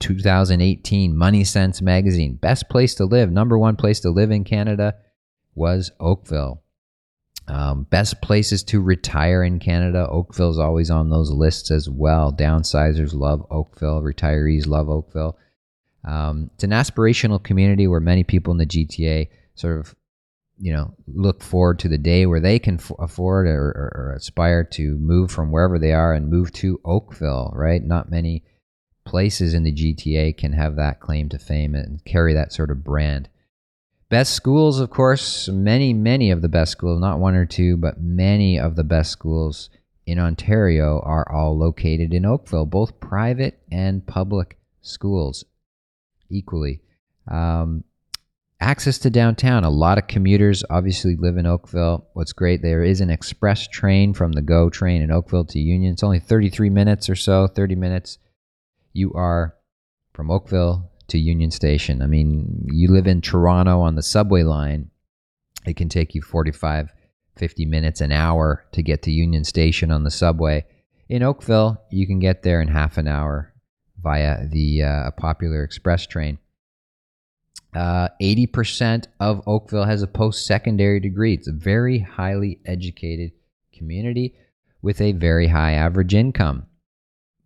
2018 0.00 1.16
Money 1.16 1.44
Sense 1.44 1.80
magazine, 1.80 2.34
best 2.34 2.68
place 2.68 2.94
to 2.96 3.04
live, 3.04 3.30
number 3.30 3.58
one 3.58 3.76
place 3.76 4.00
to 4.00 4.10
live 4.10 4.30
in 4.30 4.44
Canada 4.44 4.94
was 5.54 5.90
Oakville. 6.00 6.62
Um, 7.48 7.84
best 7.90 8.22
places 8.22 8.62
to 8.64 8.80
retire 8.80 9.42
in 9.42 9.58
Canada. 9.58 10.06
Oakville's 10.08 10.58
always 10.58 10.90
on 10.90 11.10
those 11.10 11.30
lists 11.30 11.70
as 11.70 11.88
well. 11.88 12.32
Downsizers 12.32 13.14
love 13.14 13.44
Oakville. 13.50 14.00
Retirees 14.00 14.66
love 14.66 14.88
Oakville. 14.88 15.36
Um, 16.04 16.50
it's 16.54 16.64
an 16.64 16.70
aspirational 16.70 17.42
community 17.42 17.86
where 17.86 18.00
many 18.00 18.24
people 18.24 18.52
in 18.52 18.58
the 18.58 18.66
GTA 18.66 19.28
sort 19.54 19.78
of, 19.78 19.94
you 20.58 20.72
know, 20.72 20.94
look 21.06 21.42
forward 21.42 21.78
to 21.80 21.88
the 21.88 21.98
day 21.98 22.26
where 22.26 22.40
they 22.40 22.58
can 22.58 22.74
f- 22.74 22.92
afford 22.98 23.46
or, 23.46 23.68
or, 23.68 23.92
or, 23.94 24.14
aspire 24.16 24.64
to 24.64 24.96
move 24.98 25.30
from 25.30 25.50
wherever 25.50 25.78
they 25.78 25.92
are 25.92 26.12
and 26.12 26.28
move 26.28 26.52
to 26.52 26.80
Oakville, 26.84 27.52
right? 27.54 27.82
Not 27.82 28.10
many 28.10 28.44
places 29.04 29.54
in 29.54 29.62
the 29.62 29.72
GTA 29.72 30.36
can 30.36 30.52
have 30.52 30.76
that 30.76 31.00
claim 31.00 31.28
to 31.30 31.38
fame 31.38 31.74
and 31.74 32.04
carry 32.04 32.34
that 32.34 32.52
sort 32.52 32.70
of 32.70 32.84
brand. 32.84 33.28
Best 34.08 34.34
schools, 34.34 34.78
of 34.78 34.90
course, 34.90 35.48
many, 35.48 35.92
many 35.94 36.30
of 36.30 36.42
the 36.42 36.48
best 36.48 36.72
schools, 36.72 37.00
not 37.00 37.18
one 37.18 37.34
or 37.34 37.46
two, 37.46 37.76
but 37.76 38.00
many 38.00 38.58
of 38.58 38.76
the 38.76 38.84
best 38.84 39.10
schools 39.10 39.70
in 40.04 40.18
Ontario 40.18 41.00
are 41.00 41.30
all 41.32 41.56
located 41.56 42.12
in 42.12 42.26
Oakville, 42.26 42.66
both 42.66 43.00
private 43.00 43.60
and 43.70 44.06
public 44.06 44.58
schools 44.82 45.44
equally. 46.32 46.80
Um, 47.30 47.84
access 48.60 48.98
to 48.98 49.10
downtown. 49.10 49.64
A 49.64 49.70
lot 49.70 49.98
of 49.98 50.06
commuters 50.06 50.62
obviously 50.70 51.16
live 51.16 51.36
in 51.36 51.46
Oakville. 51.46 52.06
What's 52.14 52.32
great, 52.32 52.62
there 52.62 52.82
is 52.82 53.00
an 53.00 53.10
express 53.10 53.66
train 53.66 54.14
from 54.14 54.32
the 54.32 54.42
GO 54.42 54.70
train 54.70 55.02
in 55.02 55.10
Oakville 55.10 55.44
to 55.46 55.58
Union. 55.58 55.92
It's 55.92 56.02
only 56.02 56.20
33 56.20 56.70
minutes 56.70 57.08
or 57.08 57.16
so, 57.16 57.46
30 57.46 57.74
minutes. 57.74 58.18
You 58.92 59.12
are 59.14 59.56
from 60.12 60.30
Oakville 60.30 60.90
to 61.08 61.18
Union 61.18 61.50
Station. 61.50 62.02
I 62.02 62.06
mean, 62.06 62.66
you 62.70 62.88
live 62.88 63.06
in 63.06 63.20
Toronto 63.20 63.80
on 63.80 63.96
the 63.96 64.02
subway 64.02 64.42
line, 64.42 64.90
it 65.66 65.76
can 65.76 65.88
take 65.88 66.14
you 66.14 66.22
45, 66.22 66.92
50 67.36 67.66
minutes, 67.66 68.00
an 68.00 68.12
hour 68.12 68.64
to 68.72 68.82
get 68.82 69.02
to 69.02 69.10
Union 69.10 69.44
Station 69.44 69.90
on 69.90 70.04
the 70.04 70.10
subway. 70.10 70.64
In 71.08 71.22
Oakville, 71.22 71.82
you 71.90 72.06
can 72.06 72.18
get 72.18 72.42
there 72.42 72.60
in 72.60 72.68
half 72.68 72.96
an 72.96 73.08
hour 73.08 73.51
via 74.02 74.46
the 74.46 74.82
uh, 74.82 75.10
popular 75.12 75.62
express 75.62 76.06
train. 76.06 76.38
Uh, 77.74 78.08
80% 78.20 79.06
of 79.18 79.42
Oakville 79.46 79.84
has 79.84 80.02
a 80.02 80.06
post 80.06 80.44
secondary 80.44 81.00
degree. 81.00 81.32
It's 81.34 81.48
a 81.48 81.52
very 81.52 82.00
highly 82.00 82.60
educated 82.66 83.32
community 83.74 84.34
with 84.82 85.00
a 85.00 85.12
very 85.12 85.46
high 85.48 85.72
average 85.72 86.14
income. 86.14 86.66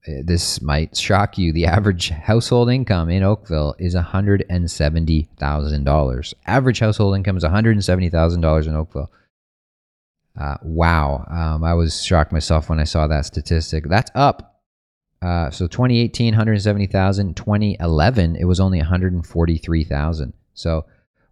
Uh, 0.06 0.22
This 0.24 0.60
might 0.60 0.96
shock 0.96 1.38
you. 1.38 1.52
The 1.52 1.66
average 1.66 2.08
household 2.08 2.70
income 2.70 3.08
in 3.08 3.22
Oakville 3.22 3.76
is 3.78 3.94
$170,000. 3.94 6.34
Average 6.46 6.78
household 6.80 7.16
income 7.16 7.36
is 7.36 7.44
$170,000 7.44 8.66
in 8.66 8.76
Oakville. 8.76 9.12
Uh, 10.38 10.56
wow. 10.62 11.24
Um, 11.30 11.64
I 11.64 11.72
was 11.74 12.04
shocked 12.04 12.32
myself 12.32 12.68
when 12.68 12.80
I 12.80 12.84
saw 12.84 13.06
that 13.06 13.24
statistic. 13.26 13.88
That's 13.88 14.10
up. 14.14 14.55
Uh, 15.26 15.50
so 15.50 15.66
2018, 15.66 16.34
170,000. 16.34 17.34
2011, 17.34 18.36
it 18.36 18.44
was 18.44 18.60
only 18.60 18.78
143,000. 18.78 20.32
So 20.54 20.84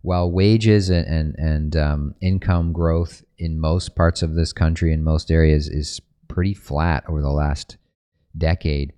while 0.03 0.33
wages 0.33 0.91
and, 0.91 1.07
and, 1.07 1.35
and 1.39 1.77
um, 1.77 2.15
income 2.21 2.73
growth 2.73 3.23
in 3.39 3.61
most 3.61 3.95
parts 3.95 4.23
of 4.23 4.35
this 4.35 4.53
country, 4.53 4.93
in 4.93 5.05
most 5.05 5.31
areas, 5.31 5.69
is 5.69 6.01
pretty 6.27 6.55
flat 6.55 7.05
over 7.09 7.23
the 7.23 7.31
last 7.31 7.77
decade, 8.37 8.95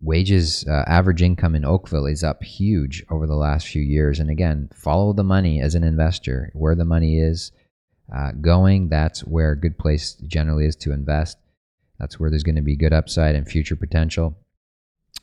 wages, 0.00 0.64
uh, 0.66 0.84
average 0.86 1.20
income 1.20 1.54
in 1.54 1.66
Oakville 1.66 2.06
is 2.06 2.24
up 2.24 2.42
huge 2.42 3.04
over 3.10 3.26
the 3.26 3.36
last 3.36 3.66
few 3.66 3.82
years. 3.82 4.18
And 4.18 4.30
again, 4.30 4.70
follow 4.74 5.12
the 5.12 5.24
money 5.24 5.60
as 5.60 5.74
an 5.74 5.84
investor. 5.84 6.50
Where 6.54 6.74
the 6.74 6.86
money 6.86 7.20
is 7.20 7.52
uh, 8.10 8.32
going, 8.40 8.88
that's 8.88 9.20
where 9.26 9.52
a 9.52 9.60
good 9.60 9.78
place 9.78 10.14
generally 10.26 10.64
is 10.64 10.76
to 10.76 10.92
invest. 10.92 11.36
That's 12.00 12.18
where 12.18 12.30
there's 12.30 12.42
going 12.42 12.56
to 12.56 12.62
be 12.62 12.76
good 12.76 12.94
upside 12.94 13.34
and 13.34 13.46
future 13.46 13.76
potential. 13.76 14.36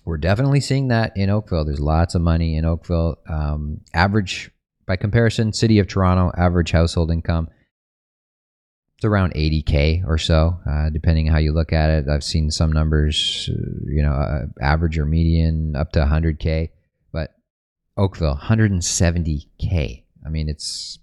We're 0.06 0.18
definitely 0.18 0.62
seeing 0.62 0.90
that 0.90 1.12
in 1.18 1.30
Oakville. 1.30 1.66
There's 1.66 1.80
lots 1.80 2.14
of 2.14 2.22
money 2.22 2.56
in 2.56 2.66
Oakville. 2.66 3.18
Um, 3.28 3.82
average, 3.94 4.52
by 4.86 4.96
comparison, 4.96 5.52
city 5.52 5.80
of 5.80 5.88
Toronto, 5.88 6.32
average 6.38 6.72
household 6.72 7.12
income, 7.12 7.50
it's 8.96 9.06
around 9.06 9.34
80K 9.34 10.08
or 10.08 10.18
so, 10.18 10.60
uh, 10.70 10.90
depending 10.92 11.28
how 11.28 11.40
you 11.40 11.52
look 11.52 11.74
at 11.74 11.90
it. 11.90 12.08
I've 12.08 12.24
seen 12.24 12.52
some 12.52 12.72
numbers, 12.72 13.50
uh, 13.52 13.56
you 13.86 14.02
know, 14.02 14.14
uh, 14.14 14.46
average 14.62 14.98
or 14.98 15.06
median 15.06 15.76
up 15.76 15.92
to 15.94 16.00
100K, 16.00 16.70
but 17.12 17.36
Oakville, 17.98 18.40
170K. 18.42 20.04
I 20.26 20.30
mean, 20.30 20.48
it's 20.48 21.00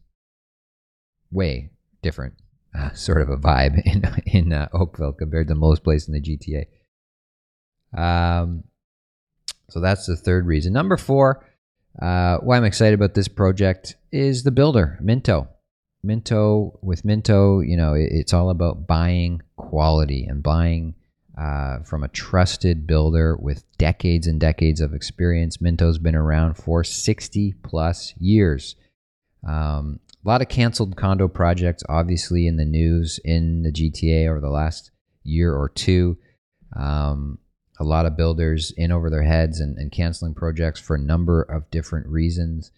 way 1.30 1.70
different 2.00 2.34
uh, 2.76 2.92
sort 2.92 3.22
of 3.22 3.28
a 3.28 3.36
vibe 3.36 3.80
in 3.84 4.04
in 4.26 4.52
uh, 4.52 4.68
Oakville 4.72 5.12
compared 5.12 5.48
to 5.48 5.54
most 5.54 5.84
places 5.84 6.08
in 6.08 6.14
the 6.14 6.20
GTA. 6.20 6.66
Um, 7.96 8.64
so 9.70 9.80
that's 9.80 10.06
the 10.06 10.16
third 10.16 10.46
reason. 10.46 10.72
Number 10.72 10.96
four, 10.96 11.44
uh, 12.00 12.38
why 12.38 12.56
I'm 12.56 12.64
excited 12.64 12.94
about 12.94 13.14
this 13.14 13.28
project 13.28 13.96
is 14.12 14.42
the 14.42 14.50
builder, 14.50 14.98
Minto. 15.00 15.48
Minto 16.02 16.78
with 16.82 17.04
Minto, 17.04 17.60
you 17.60 17.76
know, 17.76 17.94
it, 17.94 18.08
it's 18.10 18.32
all 18.32 18.50
about 18.50 18.86
buying 18.86 19.40
quality 19.56 20.26
and 20.26 20.42
buying 20.42 20.94
uh, 21.38 21.80
from 21.80 22.04
a 22.04 22.08
trusted 22.08 22.86
builder 22.86 23.36
with 23.36 23.64
decades 23.78 24.26
and 24.26 24.38
decades 24.38 24.80
of 24.80 24.92
experience. 24.92 25.60
Minto's 25.60 25.98
been 25.98 26.14
around 26.14 26.54
for 26.54 26.84
60 26.84 27.54
plus 27.62 28.14
years. 28.18 28.76
Um, 29.46 30.00
a 30.24 30.28
lot 30.28 30.40
of 30.40 30.48
canceled 30.48 30.96
condo 30.96 31.28
projects, 31.28 31.82
obviously, 31.88 32.46
in 32.46 32.56
the 32.56 32.64
news 32.64 33.20
in 33.24 33.62
the 33.62 33.72
GTA 33.72 34.28
over 34.28 34.40
the 34.40 34.50
last 34.50 34.90
year 35.22 35.54
or 35.54 35.68
two. 35.68 36.16
Um, 36.74 37.38
a 37.78 37.84
lot 37.84 38.06
of 38.06 38.16
builders 38.16 38.72
in 38.76 38.92
over 38.92 39.10
their 39.10 39.22
heads 39.22 39.60
and, 39.60 39.76
and 39.76 39.92
canceling 39.92 40.34
projects 40.34 40.80
for 40.80 40.96
a 40.96 41.00
number 41.00 41.42
of 41.42 41.70
different 41.70 42.06
reasons. 42.06 42.70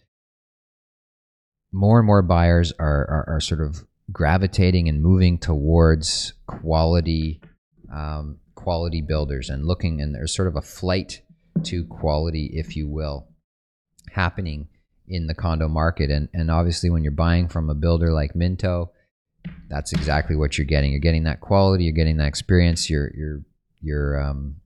More 1.71 1.99
and 1.99 2.07
more 2.07 2.21
buyers 2.21 2.73
are, 2.79 3.05
are, 3.09 3.35
are 3.35 3.39
sort 3.39 3.61
of 3.61 3.85
gravitating 4.11 4.89
and 4.89 5.01
moving 5.01 5.37
towards 5.37 6.33
quality 6.47 7.41
um, 7.93 8.39
quality 8.55 9.01
builders 9.01 9.49
and 9.49 9.65
looking 9.65 10.01
and 10.01 10.13
there's 10.13 10.35
sort 10.35 10.47
of 10.47 10.57
a 10.57 10.61
flight 10.61 11.21
to 11.63 11.85
quality, 11.85 12.51
if 12.53 12.75
you 12.75 12.87
will, 12.87 13.29
happening 14.11 14.67
in 15.07 15.27
the 15.27 15.33
condo 15.33 15.67
market. 15.67 16.09
And, 16.09 16.29
and 16.33 16.51
obviously, 16.51 16.89
when 16.89 17.03
you're 17.03 17.11
buying 17.11 17.47
from 17.47 17.69
a 17.69 17.75
builder 17.75 18.11
like 18.11 18.35
Minto, 18.35 18.91
that's 19.69 19.93
exactly 19.93 20.35
what 20.35 20.57
you're 20.57 20.67
getting. 20.67 20.91
You're 20.91 20.99
getting 20.99 21.23
that 21.23 21.41
quality. 21.41 21.85
You're 21.85 21.93
getting 21.93 22.17
that 22.17 22.27
experience. 22.27 22.89
You're 22.89 23.11
you're 23.15 23.41
you're 23.81 24.21
um, 24.21 24.57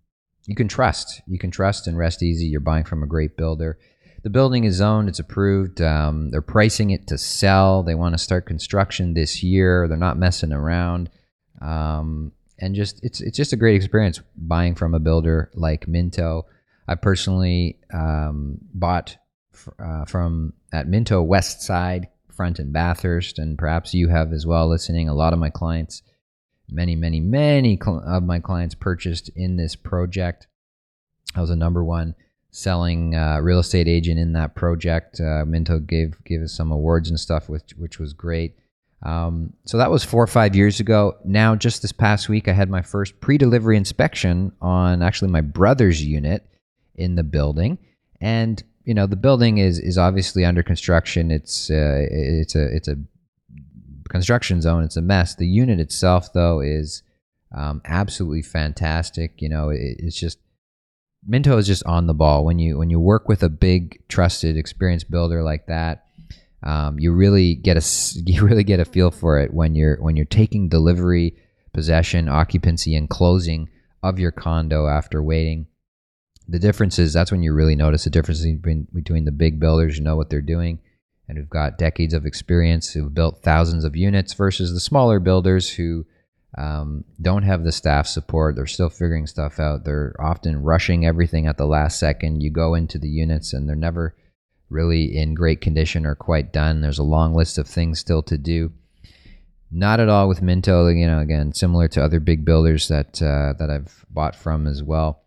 you 0.45 0.55
can 0.55 0.67
trust. 0.67 1.21
You 1.27 1.39
can 1.39 1.51
trust 1.51 1.87
and 1.87 1.97
rest 1.97 2.23
easy. 2.23 2.45
You're 2.45 2.59
buying 2.59 2.83
from 2.83 3.03
a 3.03 3.07
great 3.07 3.37
builder. 3.37 3.77
The 4.23 4.29
building 4.29 4.65
is 4.65 4.75
zoned. 4.75 5.09
It's 5.09 5.19
approved. 5.19 5.81
Um, 5.81 6.29
they're 6.29 6.41
pricing 6.41 6.91
it 6.91 7.07
to 7.07 7.17
sell. 7.17 7.81
They 7.83 7.95
want 7.95 8.13
to 8.13 8.19
start 8.19 8.45
construction 8.45 9.13
this 9.13 9.41
year. 9.41 9.87
They're 9.87 9.97
not 9.97 10.17
messing 10.17 10.53
around. 10.53 11.09
Um, 11.59 12.31
and 12.59 12.75
just 12.75 13.03
it's 13.03 13.21
it's 13.21 13.37
just 13.37 13.53
a 13.53 13.57
great 13.57 13.75
experience 13.75 14.21
buying 14.35 14.75
from 14.75 14.93
a 14.93 14.99
builder 14.99 15.49
like 15.55 15.87
Minto. 15.87 16.45
I 16.87 16.95
personally 16.95 17.79
um, 17.93 18.59
bought 18.73 19.17
uh, 19.79 20.05
from 20.05 20.53
at 20.71 20.87
Minto 20.87 21.21
West 21.21 21.61
Side, 21.61 22.07
Front 22.31 22.59
and 22.59 22.73
Bathurst, 22.73 23.39
and 23.39 23.57
perhaps 23.57 23.93
you 23.93 24.09
have 24.09 24.33
as 24.33 24.45
well. 24.45 24.67
Listening, 24.67 25.09
a 25.09 25.13
lot 25.13 25.33
of 25.33 25.39
my 25.39 25.49
clients, 25.49 26.01
many, 26.69 26.95
many, 26.95 27.19
many 27.19 27.77
cl- 27.81 28.03
of 28.05 28.23
my 28.23 28.39
clients 28.39 28.75
purchased 28.75 29.29
in 29.35 29.57
this 29.57 29.75
project. 29.75 30.47
I 31.35 31.41
was 31.41 31.49
a 31.49 31.55
number 31.55 31.83
one 31.83 32.15
selling 32.51 33.15
uh, 33.15 33.39
real 33.41 33.59
estate 33.59 33.87
agent 33.87 34.19
in 34.19 34.33
that 34.33 34.55
project. 34.55 35.19
Uh, 35.19 35.45
Minto 35.45 35.79
gave 35.79 36.21
gave 36.25 36.41
us 36.41 36.53
some 36.53 36.71
awards 36.71 37.09
and 37.09 37.19
stuff, 37.19 37.49
which 37.49 37.73
which 37.77 37.99
was 37.99 38.13
great. 38.13 38.55
Um, 39.03 39.53
so 39.65 39.77
that 39.77 39.89
was 39.89 40.03
four 40.03 40.23
or 40.23 40.27
five 40.27 40.55
years 40.55 40.79
ago. 40.79 41.17
Now, 41.25 41.55
just 41.55 41.81
this 41.81 41.91
past 41.91 42.29
week, 42.29 42.47
I 42.47 42.53
had 42.53 42.69
my 42.69 42.83
first 42.83 43.19
pre-delivery 43.19 43.75
inspection 43.75 44.51
on 44.61 45.01
actually 45.01 45.31
my 45.31 45.41
brother's 45.41 46.03
unit 46.03 46.45
in 46.95 47.15
the 47.15 47.23
building, 47.23 47.79
and 48.19 48.61
you 48.85 48.93
know 48.93 49.07
the 49.07 49.15
building 49.15 49.57
is 49.57 49.79
is 49.79 49.97
obviously 49.97 50.45
under 50.45 50.63
construction. 50.63 51.31
It's 51.31 51.69
uh, 51.69 52.05
it's 52.09 52.55
a 52.55 52.75
it's 52.75 52.87
a 52.87 52.95
construction 54.09 54.61
zone. 54.61 54.83
It's 54.83 54.97
a 54.97 55.01
mess. 55.01 55.35
The 55.35 55.47
unit 55.47 55.79
itself, 55.79 56.33
though, 56.33 56.59
is 56.59 57.03
um, 57.55 57.81
absolutely 57.85 58.41
fantastic. 58.41 59.41
You 59.41 59.49
know, 59.49 59.69
it, 59.69 59.97
it's 59.99 60.19
just 60.19 60.37
Minto 61.25 61.57
is 61.57 61.67
just 61.67 61.83
on 61.85 62.07
the 62.07 62.13
ball 62.13 62.43
when 62.43 62.59
you 62.59 62.77
when 62.77 62.89
you 62.89 62.99
work 62.99 63.27
with 63.27 63.43
a 63.43 63.49
big, 63.49 64.01
trusted, 64.07 64.57
experienced 64.57 65.11
builder 65.11 65.43
like 65.43 65.67
that. 65.67 66.05
Um, 66.63 66.99
you 66.99 67.11
really 67.11 67.55
get 67.55 67.77
a 67.77 68.21
you 68.25 68.43
really 68.45 68.63
get 68.63 68.79
a 68.79 68.85
feel 68.85 69.11
for 69.11 69.39
it 69.39 69.53
when 69.53 69.75
you're 69.75 69.97
when 70.01 70.15
you're 70.15 70.25
taking 70.25 70.69
delivery, 70.69 71.35
possession, 71.73 72.27
occupancy, 72.27 72.95
and 72.95 73.09
closing 73.09 73.69
of 74.03 74.19
your 74.19 74.31
condo 74.31 74.87
after 74.87 75.21
waiting. 75.21 75.67
The 76.47 76.59
difference 76.59 76.99
is 76.99 77.13
that's 77.13 77.31
when 77.31 77.43
you 77.43 77.53
really 77.53 77.75
notice 77.75 78.03
the 78.03 78.09
difference 78.09 78.45
between 78.45 78.87
between 78.93 79.25
the 79.25 79.31
big 79.31 79.59
builders 79.59 79.97
who 79.97 80.03
know 80.03 80.15
what 80.15 80.29
they're 80.29 80.41
doing 80.41 80.79
and 81.27 81.37
who've 81.37 81.49
got 81.49 81.77
decades 81.77 82.13
of 82.13 82.25
experience, 82.25 82.91
who've 82.91 83.13
built 83.13 83.41
thousands 83.41 83.85
of 83.85 83.95
units, 83.95 84.33
versus 84.33 84.73
the 84.73 84.79
smaller 84.79 85.19
builders 85.19 85.69
who 85.69 86.05
um, 86.57 87.05
don't 87.21 87.43
have 87.43 87.63
the 87.63 87.71
staff 87.71 88.07
support. 88.07 88.55
They're 88.55 88.65
still 88.65 88.89
figuring 88.89 89.27
stuff 89.27 89.59
out. 89.59 89.85
They're 89.85 90.13
often 90.19 90.61
rushing 90.61 91.05
everything 91.05 91.47
at 91.47 91.57
the 91.57 91.65
last 91.65 91.99
second. 91.99 92.41
You 92.41 92.51
go 92.51 92.75
into 92.75 92.97
the 92.97 93.07
units 93.07 93.53
and 93.53 93.69
they're 93.69 93.75
never 93.75 94.15
really 94.69 95.15
in 95.15 95.33
great 95.33 95.61
condition 95.61 96.05
or 96.05 96.15
quite 96.15 96.51
done. 96.51 96.81
There's 96.81 96.99
a 96.99 97.03
long 97.03 97.33
list 97.33 97.57
of 97.57 97.67
things 97.67 97.99
still 97.99 98.23
to 98.23 98.37
do. 98.37 98.73
Not 99.71 100.01
at 100.01 100.09
all 100.09 100.27
with 100.27 100.41
Minto. 100.41 100.87
You 100.89 101.07
know, 101.07 101.19
again, 101.19 101.53
similar 101.53 101.87
to 101.89 102.03
other 102.03 102.19
big 102.19 102.43
builders 102.43 102.89
that 102.89 103.21
uh, 103.21 103.53
that 103.57 103.69
I've 103.69 104.05
bought 104.09 104.35
from 104.35 104.67
as 104.67 104.83
well. 104.83 105.23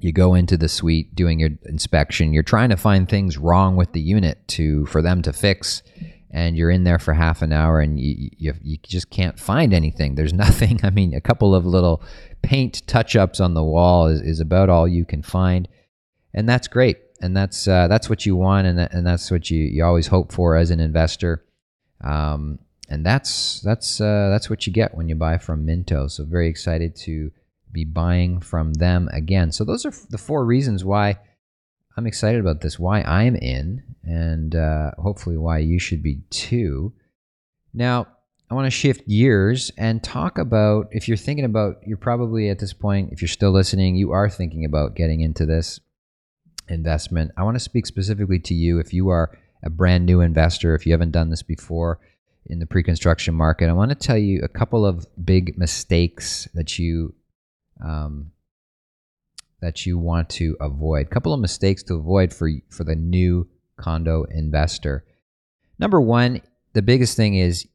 You 0.00 0.12
go 0.12 0.34
into 0.34 0.56
the 0.56 0.68
suite 0.68 1.14
doing 1.14 1.40
your 1.40 1.50
inspection. 1.64 2.32
You're 2.32 2.44
trying 2.44 2.70
to 2.70 2.76
find 2.76 3.08
things 3.08 3.36
wrong 3.36 3.76
with 3.76 3.92
the 3.92 4.00
unit 4.00 4.46
to 4.48 4.86
for 4.86 5.02
them 5.02 5.22
to 5.22 5.32
fix, 5.32 5.82
and 6.30 6.56
you're 6.56 6.70
in 6.70 6.84
there 6.84 6.98
for 6.98 7.14
half 7.14 7.42
an 7.42 7.52
hour 7.52 7.80
and 7.80 7.98
you 7.98 8.30
you, 8.38 8.54
you 8.62 8.78
just 8.82 9.10
can't 9.10 9.38
find 9.38 9.74
anything. 9.74 10.14
There's 10.14 10.32
nothing. 10.46 10.80
I 10.82 10.90
mean, 10.90 11.14
a 11.14 11.20
couple 11.20 11.54
of 11.54 11.66
little 11.66 12.02
paint 12.42 12.86
touch 12.86 13.16
ups 13.16 13.40
on 13.40 13.54
the 13.54 13.64
wall 13.64 14.06
is, 14.06 14.20
is 14.20 14.40
about 14.40 14.68
all 14.68 14.86
you 14.86 15.04
can 15.04 15.22
find, 15.22 15.66
and 16.32 16.48
that's 16.48 16.68
great 16.68 16.98
and 17.20 17.36
that's 17.36 17.66
uh, 17.66 17.88
that's 17.88 18.08
what 18.08 18.26
you 18.26 18.36
want, 18.36 18.66
and 18.66 18.78
that, 18.78 18.92
and 18.92 19.06
that's 19.06 19.30
what 19.30 19.50
you, 19.50 19.58
you 19.58 19.84
always 19.84 20.06
hope 20.06 20.32
for 20.32 20.56
as 20.56 20.70
an 20.70 20.80
investor. 20.80 21.44
Um, 22.02 22.60
and 22.88 23.04
that's 23.04 23.60
that's 23.60 24.00
uh, 24.00 24.28
that's 24.30 24.48
what 24.48 24.66
you 24.66 24.72
get 24.72 24.94
when 24.94 25.08
you 25.08 25.14
buy 25.14 25.38
from 25.38 25.64
Minto. 25.64 26.08
So 26.08 26.24
very 26.24 26.48
excited 26.48 26.94
to 26.96 27.30
be 27.72 27.84
buying 27.84 28.40
from 28.40 28.74
them 28.74 29.08
again. 29.12 29.52
So 29.52 29.64
those 29.64 29.84
are 29.84 29.92
the 30.10 30.18
four 30.18 30.44
reasons 30.44 30.84
why 30.84 31.18
I'm 31.96 32.06
excited 32.06 32.40
about 32.40 32.60
this, 32.60 32.78
why 32.78 33.02
I'm 33.02 33.36
in, 33.36 33.82
and 34.04 34.54
uh, 34.54 34.92
hopefully 34.98 35.36
why 35.36 35.58
you 35.58 35.78
should 35.78 36.02
be 36.02 36.20
too. 36.30 36.92
Now, 37.74 38.06
I 38.50 38.54
want 38.54 38.66
to 38.66 38.70
shift 38.70 39.06
gears 39.06 39.70
and 39.76 40.02
talk 40.02 40.38
about 40.38 40.88
if 40.90 41.06
you're 41.06 41.18
thinking 41.18 41.44
about, 41.44 41.80
you're 41.86 41.98
probably 41.98 42.48
at 42.48 42.58
this 42.58 42.72
point, 42.72 43.12
if 43.12 43.20
you're 43.20 43.28
still 43.28 43.50
listening, 43.50 43.96
you 43.96 44.12
are 44.12 44.30
thinking 44.30 44.64
about 44.64 44.94
getting 44.94 45.20
into 45.20 45.44
this 45.44 45.80
investment. 46.68 47.32
I 47.36 47.42
want 47.42 47.56
to 47.56 47.60
speak 47.60 47.86
specifically 47.86 48.38
to 48.40 48.54
you 48.54 48.78
if 48.78 48.94
you 48.94 49.08
are 49.08 49.36
a 49.62 49.70
brand 49.70 50.06
new 50.06 50.20
investor, 50.20 50.74
if 50.74 50.86
you 50.86 50.92
haven't 50.92 51.10
done 51.10 51.30
this 51.30 51.42
before 51.42 52.00
in 52.46 52.58
the 52.58 52.66
pre 52.66 52.82
construction 52.82 53.34
market. 53.34 53.68
I 53.68 53.72
want 53.72 53.90
to 53.90 53.94
tell 53.94 54.16
you 54.16 54.40
a 54.42 54.48
couple 54.48 54.86
of 54.86 55.06
big 55.24 55.58
mistakes 55.58 56.48
that 56.54 56.78
you. 56.78 57.14
Um, 57.84 58.32
that 59.60 59.86
you 59.86 59.98
want 59.98 60.30
to 60.30 60.56
avoid. 60.60 61.06
A 61.06 61.10
couple 61.10 61.34
of 61.34 61.40
mistakes 61.40 61.82
to 61.84 61.94
avoid 61.94 62.32
for 62.32 62.50
for 62.70 62.84
the 62.84 62.94
new 62.94 63.48
condo 63.76 64.24
investor. 64.30 65.04
Number 65.78 66.00
one, 66.00 66.40
the 66.74 66.82
biggest 66.82 67.16
thing 67.16 67.34
is 67.34 67.66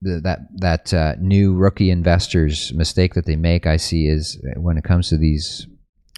the, 0.00 0.20
that 0.20 0.40
that 0.56 0.94
uh, 0.94 1.14
new 1.18 1.54
rookie 1.54 1.90
investors 1.90 2.72
mistake 2.74 3.14
that 3.14 3.26
they 3.26 3.36
make. 3.36 3.66
I 3.66 3.76
see 3.76 4.06
is 4.06 4.42
when 4.56 4.78
it 4.78 4.84
comes 4.84 5.08
to 5.10 5.16
these 5.16 5.66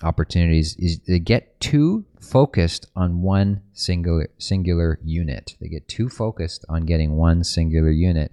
opportunities 0.03 0.77
is 0.77 0.99
they 1.07 1.19
get 1.19 1.59
too 1.61 2.05
focused 2.21 2.87
on 2.97 3.23
one 3.23 3.63
singular 3.73 4.29
singular 4.39 4.99
unit. 5.05 5.57
They 5.61 5.69
get 5.69 5.89
too 5.89 6.09
focused 6.09 6.65
on 6.69 6.87
getting 6.87 7.17
one 7.17 7.45
singular 7.45 7.91
unit. 7.91 8.33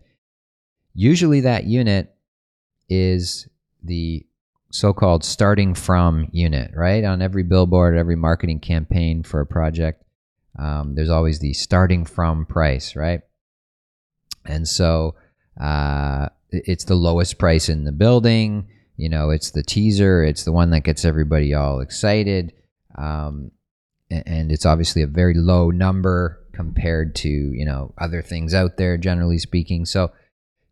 Usually, 0.93 1.41
that 1.41 1.65
unit 1.65 2.13
is 2.89 3.47
the 3.83 4.25
so-called 4.71 5.23
starting 5.23 5.73
from 5.73 6.27
unit, 6.31 6.71
right? 6.75 7.03
On 7.03 7.21
every 7.21 7.43
billboard, 7.43 7.97
every 7.97 8.15
marketing 8.15 8.59
campaign 8.59 9.23
for 9.23 9.41
a 9.41 9.45
project, 9.45 10.03
um, 10.57 10.95
there's 10.95 11.09
always 11.09 11.39
the 11.39 11.53
starting 11.53 12.05
from 12.05 12.45
price, 12.45 12.95
right? 12.95 13.21
And 14.45 14.67
so 14.67 15.15
uh, 15.59 16.29
it's 16.49 16.85
the 16.85 16.95
lowest 16.95 17.37
price 17.37 17.69
in 17.69 17.83
the 17.83 17.91
building. 17.91 18.67
You 18.97 19.09
know, 19.09 19.29
it's 19.29 19.51
the 19.51 19.63
teaser. 19.63 20.23
It's 20.23 20.43
the 20.43 20.51
one 20.51 20.71
that 20.71 20.83
gets 20.83 21.05
everybody 21.05 21.53
all 21.53 21.79
excited. 21.79 22.53
Um, 22.97 23.51
and 24.09 24.51
it's 24.51 24.65
obviously 24.65 25.01
a 25.01 25.07
very 25.07 25.33
low 25.33 25.69
number 25.69 26.39
compared 26.51 27.15
to 27.15 27.29
you 27.29 27.65
know 27.65 27.93
other 27.97 28.21
things 28.21 28.53
out 28.53 28.77
there, 28.77 28.97
generally 28.97 29.37
speaking. 29.37 29.85
So 29.85 30.11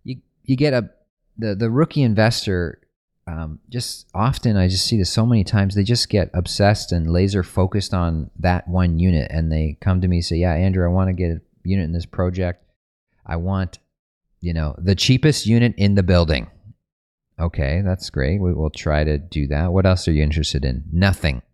you 0.03 0.17
you 0.43 0.55
get 0.55 0.73
a 0.73 0.89
the 1.37 1.55
the 1.55 1.69
rookie 1.69 2.03
investor. 2.03 2.81
Um, 3.29 3.59
just 3.69 4.07
often, 4.13 4.57
I 4.57 4.67
just 4.67 4.85
see 4.85 4.97
this 4.97 5.11
so 5.11 5.25
many 5.25 5.43
times. 5.43 5.75
They 5.75 5.83
just 5.83 6.09
get 6.09 6.31
obsessed 6.33 6.91
and 6.91 7.11
laser 7.11 7.43
focused 7.43 7.93
on 7.93 8.31
that 8.39 8.67
one 8.67 8.97
unit, 8.97 9.29
and 9.31 9.51
they 9.51 9.77
come 9.81 10.01
to 10.01 10.07
me 10.07 10.17
and 10.17 10.25
say, 10.25 10.37
"Yeah, 10.37 10.53
Andrew, 10.53 10.83
I 10.83 10.91
want 10.91 11.09
to 11.09 11.13
get 11.13 11.31
a 11.31 11.41
unit 11.63 11.85
in 11.85 11.91
this 11.91 12.05
project. 12.07 12.63
I 13.25 13.35
want 13.35 13.77
you 14.41 14.53
know, 14.53 14.75
the 14.77 14.95
cheapest 14.95 15.45
unit 15.45 15.73
in 15.77 15.95
the 15.95 16.03
building. 16.03 16.49
Okay, 17.39 17.81
that's 17.83 18.09
great. 18.09 18.41
We 18.41 18.53
will 18.53 18.69
try 18.69 19.03
to 19.03 19.17
do 19.17 19.47
that. 19.47 19.71
What 19.71 19.85
else 19.85 20.07
are 20.07 20.11
you 20.11 20.23
interested 20.23 20.65
in? 20.65 20.83
Nothing. 20.91 21.41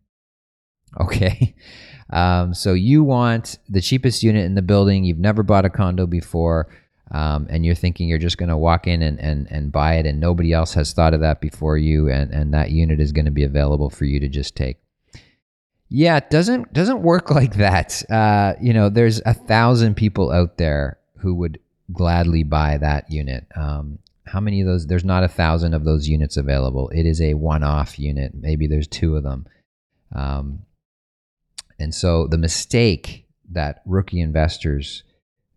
Okay. 0.98 1.56
Um, 2.10 2.54
so 2.54 2.72
you 2.72 3.04
want 3.04 3.58
the 3.68 3.82
cheapest 3.82 4.24
unit 4.24 4.46
in 4.46 4.56
the 4.56 4.62
building. 4.62 5.04
You've 5.04 5.18
never 5.18 5.44
bought 5.44 5.66
a 5.66 5.70
condo 5.70 6.08
before. 6.08 6.70
Um, 7.12 7.48
and 7.50 7.66
you're 7.66 7.76
thinking 7.76 8.08
you're 8.08 8.18
just 8.18 8.38
going 8.38 8.50
to 8.50 8.58
walk 8.58 8.88
in 8.88 9.02
and, 9.02 9.20
and, 9.20 9.48
and 9.52 9.72
buy 9.72 9.96
it, 9.96 10.06
and 10.06 10.20
nobody 10.20 10.54
else 10.54 10.74
has 10.74 10.92
thought 10.92 11.14
of 11.14 11.22
that 11.22 11.40
before 11.40 11.78
you, 11.78 12.10
and, 12.10 12.32
and 12.34 12.54
that 12.54 12.72
unit 12.72 13.00
is 13.00 13.12
going 13.12 13.26
to 13.26 13.32
be 13.32 13.44
available 13.44 13.90
for 13.90 14.06
you 14.06 14.20
to 14.20 14.28
just 14.28 14.56
take. 14.56 14.78
Yeah, 15.90 16.18
it 16.18 16.30
doesn't 16.30 16.74
doesn't 16.74 17.04
work 17.04 17.30
like 17.40 17.56
that. 17.56 18.02
Uh, 18.10 18.54
you 18.60 18.74
know, 18.74 18.90
there's 18.90 19.22
a 19.26 19.34
thousand 19.34 19.96
people 19.96 20.32
out 20.32 20.58
there 20.58 20.98
who 21.18 21.36
would 21.36 21.60
gladly 21.92 22.44
buy 22.44 22.78
that 22.78 23.12
unit. 23.12 23.46
Um, 23.56 24.00
how 24.26 24.40
many 24.40 24.62
of 24.62 24.68
those? 24.68 24.88
There's 24.88 25.06
not 25.06 25.24
a 25.24 25.28
thousand 25.28 25.76
of 25.76 25.84
those 25.84 26.08
units 26.08 26.38
available. 26.38 26.90
It 26.90 27.06
is 27.06 27.22
a 27.22 27.36
one-off 27.36 28.00
unit. 28.00 28.34
Maybe 28.34 28.66
there's 28.66 28.88
two 28.88 29.16
of 29.16 29.24
them. 29.24 29.46
Um, 30.14 30.64
and 31.78 31.94
so 31.94 32.28
the 32.28 32.38
mistake 32.38 33.28
that 33.52 33.82
rookie 33.86 34.22
investors 34.22 35.04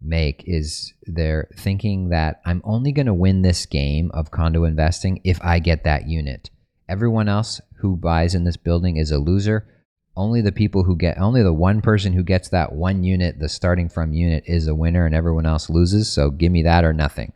make 0.00 0.44
is 0.46 0.92
they're 1.02 1.48
thinking 1.56 2.10
that 2.10 2.40
I'm 2.44 2.62
only 2.64 2.92
going 2.92 3.06
to 3.06 3.14
win 3.14 3.42
this 3.42 3.66
game 3.66 4.10
of 4.14 4.30
condo 4.30 4.64
investing 4.64 5.20
if 5.24 5.42
I 5.42 5.58
get 5.58 5.84
that 5.84 6.08
unit. 6.08 6.50
Everyone 6.88 7.28
else 7.28 7.60
who 7.76 7.96
buys 7.96 8.34
in 8.34 8.44
this 8.44 8.56
building 8.56 8.96
is 8.96 9.10
a 9.10 9.18
loser. 9.18 9.66
Only 10.16 10.40
the 10.40 10.52
people 10.52 10.84
who 10.84 10.96
get 10.96 11.18
only 11.18 11.42
the 11.42 11.52
one 11.52 11.80
person 11.80 12.12
who 12.12 12.24
gets 12.24 12.48
that 12.48 12.72
one 12.72 13.04
unit 13.04 13.38
the 13.38 13.48
starting 13.48 13.88
from 13.88 14.12
unit 14.12 14.44
is 14.46 14.66
a 14.66 14.74
winner 14.74 15.06
and 15.06 15.14
everyone 15.14 15.46
else 15.46 15.70
loses 15.70 16.10
so 16.10 16.30
give 16.30 16.50
me 16.50 16.62
that 16.62 16.84
or 16.84 16.92
nothing. 16.92 17.32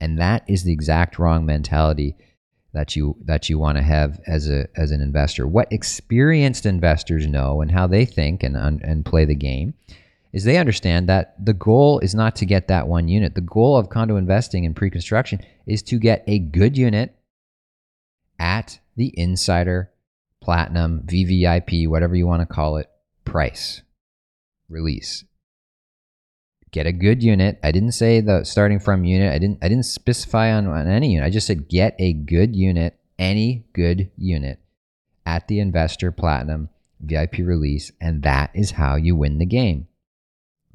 And 0.00 0.18
that 0.18 0.44
is 0.48 0.64
the 0.64 0.72
exact 0.72 1.18
wrong 1.18 1.44
mentality 1.44 2.16
that 2.72 2.96
you 2.96 3.16
that 3.24 3.50
you 3.50 3.58
want 3.58 3.76
to 3.76 3.82
have 3.82 4.20
as 4.26 4.48
a 4.48 4.68
as 4.76 4.92
an 4.92 5.02
investor. 5.02 5.46
What 5.46 5.72
experienced 5.72 6.64
investors 6.64 7.26
know 7.26 7.60
and 7.60 7.70
how 7.70 7.86
they 7.86 8.04
think 8.06 8.42
and 8.42 8.56
and 8.56 9.04
play 9.04 9.24
the 9.24 9.34
game 9.34 9.74
is 10.32 10.44
they 10.44 10.58
understand 10.58 11.08
that 11.08 11.34
the 11.44 11.52
goal 11.52 11.98
is 12.00 12.14
not 12.14 12.36
to 12.36 12.46
get 12.46 12.68
that 12.68 12.86
one 12.86 13.08
unit 13.08 13.34
the 13.34 13.40
goal 13.40 13.76
of 13.76 13.88
condo 13.88 14.16
investing 14.16 14.64
in 14.64 14.74
pre-construction 14.74 15.40
is 15.66 15.82
to 15.82 15.98
get 15.98 16.22
a 16.26 16.38
good 16.38 16.76
unit 16.76 17.16
at 18.38 18.80
the 18.96 19.12
insider 19.18 19.90
platinum, 20.40 21.02
VVIP, 21.06 21.88
whatever 21.88 22.14
you 22.14 22.26
want 22.26 22.40
to 22.40 22.46
call 22.46 22.78
it, 22.78 22.90
price 23.24 23.82
release. 24.68 25.24
Get 26.72 26.86
a 26.86 26.92
good 26.92 27.22
unit. 27.22 27.58
I 27.62 27.72
didn't 27.72 27.92
say 27.92 28.20
the 28.20 28.44
starting 28.44 28.78
from 28.78 29.04
unit. 29.04 29.32
I 29.32 29.38
didn't 29.38 29.58
I 29.60 29.68
didn't 29.68 29.86
specify 29.86 30.52
on, 30.52 30.66
on 30.68 30.86
any 30.86 31.12
unit. 31.12 31.26
I 31.26 31.30
just 31.30 31.46
said 31.46 31.68
get 31.68 31.96
a 31.98 32.12
good 32.12 32.54
unit, 32.54 32.96
any 33.18 33.64
good 33.72 34.10
unit 34.16 34.60
at 35.26 35.48
the 35.48 35.58
investor 35.58 36.12
platinum 36.12 36.68
VIP 37.00 37.38
release, 37.38 37.90
and 38.00 38.22
that 38.22 38.50
is 38.54 38.72
how 38.72 38.94
you 38.94 39.16
win 39.16 39.38
the 39.38 39.46
game. 39.46 39.88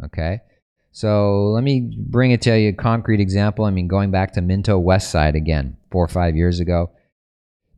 Okay? 0.03 0.41
So 0.91 1.51
let 1.51 1.63
me 1.63 1.93
bring 1.97 2.31
it 2.31 2.41
to 2.43 2.57
you 2.57 2.69
a 2.69 2.73
concrete 2.73 3.19
example. 3.19 3.65
I 3.65 3.71
mean, 3.71 3.87
going 3.87 4.11
back 4.11 4.33
to 4.33 4.41
Minto 4.41 4.77
West 4.79 5.11
Side 5.11 5.35
again, 5.35 5.77
four 5.91 6.03
or 6.03 6.07
five 6.07 6.35
years 6.35 6.59
ago 6.59 6.91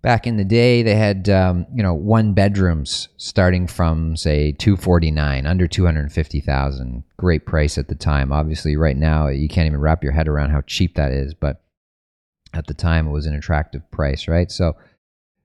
back 0.01 0.27
in 0.27 0.37
the 0.37 0.45
day 0.45 0.83
they 0.83 0.95
had 0.95 1.27
um, 1.29 1.65
you 1.73 1.83
know 1.83 1.93
one 1.93 2.33
bedrooms 2.33 3.09
starting 3.17 3.67
from 3.67 4.15
say 4.15 4.51
249 4.53 5.45
under 5.45 5.67
250000 5.67 7.03
great 7.17 7.45
price 7.45 7.77
at 7.77 7.87
the 7.87 7.95
time 7.95 8.31
obviously 8.31 8.75
right 8.77 8.97
now 8.97 9.27
you 9.27 9.47
can't 9.47 9.67
even 9.67 9.79
wrap 9.79 10.03
your 10.03 10.13
head 10.13 10.27
around 10.27 10.49
how 10.51 10.61
cheap 10.61 10.95
that 10.95 11.11
is 11.11 11.33
but 11.33 11.61
at 12.53 12.67
the 12.67 12.73
time 12.73 13.07
it 13.07 13.11
was 13.11 13.25
an 13.25 13.35
attractive 13.35 13.89
price 13.91 14.27
right 14.27 14.51
so 14.51 14.75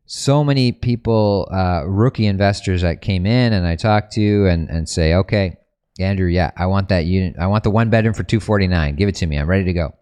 so 0.05 0.45
many 0.45 0.73
people 0.73 1.49
uh, 1.51 1.83
rookie 1.87 2.27
investors 2.27 2.83
that 2.83 3.01
came 3.01 3.27
in 3.27 3.53
and 3.53 3.67
i 3.67 3.75
talked 3.75 4.13
to 4.13 4.47
and, 4.47 4.69
and 4.69 4.89
say 4.89 5.15
okay 5.15 5.57
andrew 5.99 6.29
yeah 6.29 6.51
i 6.57 6.67
want 6.67 6.89
that 6.89 7.05
unit 7.05 7.37
i 7.39 7.47
want 7.47 7.65
the 7.65 7.71
one 7.71 7.91
bedroom 7.91 8.15
for 8.15 8.23
249 8.23 8.97
give 8.97 9.09
it 9.09 9.15
to 9.15 9.27
me 9.27 9.37
i'm 9.37 9.49
ready 9.49 9.65
to 9.65 9.73
go 9.73 9.95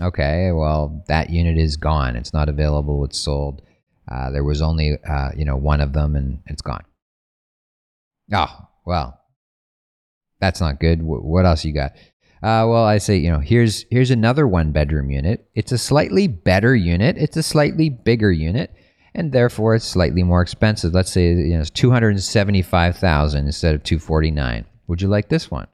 okay 0.00 0.50
well 0.52 1.04
that 1.08 1.30
unit 1.30 1.58
is 1.58 1.76
gone 1.76 2.16
it's 2.16 2.32
not 2.32 2.48
available 2.48 3.04
it's 3.04 3.18
sold 3.18 3.62
uh, 4.10 4.30
there 4.30 4.44
was 4.44 4.60
only 4.60 4.98
uh, 5.08 5.30
you 5.36 5.44
know 5.44 5.56
one 5.56 5.80
of 5.80 5.92
them, 5.92 6.16
and 6.16 6.42
it's 6.46 6.62
gone. 6.62 6.84
Oh 8.32 8.68
well, 8.84 9.20
that's 10.40 10.60
not 10.60 10.80
good. 10.80 10.98
W- 10.98 11.22
what 11.22 11.46
else 11.46 11.64
you 11.64 11.72
got? 11.72 11.92
Uh, 12.42 12.66
well, 12.66 12.84
I 12.84 12.98
say 12.98 13.16
you 13.16 13.30
know 13.30 13.38
here's 13.38 13.84
here's 13.90 14.10
another 14.10 14.46
one 14.46 14.72
bedroom 14.72 15.10
unit. 15.10 15.48
It's 15.54 15.72
a 15.72 15.78
slightly 15.78 16.26
better 16.26 16.74
unit. 16.74 17.16
It's 17.16 17.36
a 17.36 17.42
slightly 17.42 17.90
bigger 17.90 18.32
unit, 18.32 18.74
and 19.14 19.30
therefore 19.30 19.76
it's 19.76 19.86
slightly 19.86 20.24
more 20.24 20.42
expensive. 20.42 20.92
Let's 20.92 21.12
say 21.12 21.28
you 21.28 21.54
know 21.54 21.60
it's 21.60 21.70
two 21.70 21.92
hundred 21.92 22.20
seventy 22.20 22.62
five 22.62 22.96
thousand 22.96 23.46
instead 23.46 23.74
of 23.76 23.84
two 23.84 24.00
forty 24.00 24.32
nine. 24.32 24.66
Would 24.86 25.02
you 25.02 25.08
like 25.08 25.28
this 25.28 25.50
one? 25.50 25.66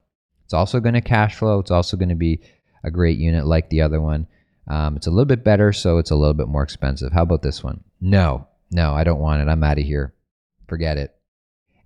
It's 0.45 0.55
also 0.55 0.81
going 0.81 0.95
to 0.95 1.01
cash 1.01 1.37
flow. 1.37 1.59
It's 1.59 1.71
also 1.71 1.97
going 1.97 2.09
to 2.09 2.15
be 2.15 2.41
a 2.85 2.91
great 2.91 3.19
unit 3.19 3.47
like 3.47 3.69
the 3.69 3.83
other 3.83 4.01
one. 4.01 4.27
Um, 4.67 4.97
it's 4.97 5.07
a 5.07 5.11
little 5.11 5.25
bit 5.25 5.45
better, 5.45 5.73
so 5.73 5.99
it's 5.99 6.11
a 6.11 6.17
little 6.17 6.35
bit 6.35 6.49
more 6.49 6.63
expensive. 6.63 7.13
How 7.13 7.23
about 7.23 7.43
this 7.43 7.65
one? 7.65 7.85
No, 8.01 8.47
no, 8.71 8.93
I 8.93 9.05
don't 9.05 9.21
want 9.21 9.43
it. 9.43 9.49
I'm 9.49 9.65
out 9.65 9.79
of 9.79 9.85
here. 9.85 10.15
Forget 10.69 10.99
it. 10.99 11.15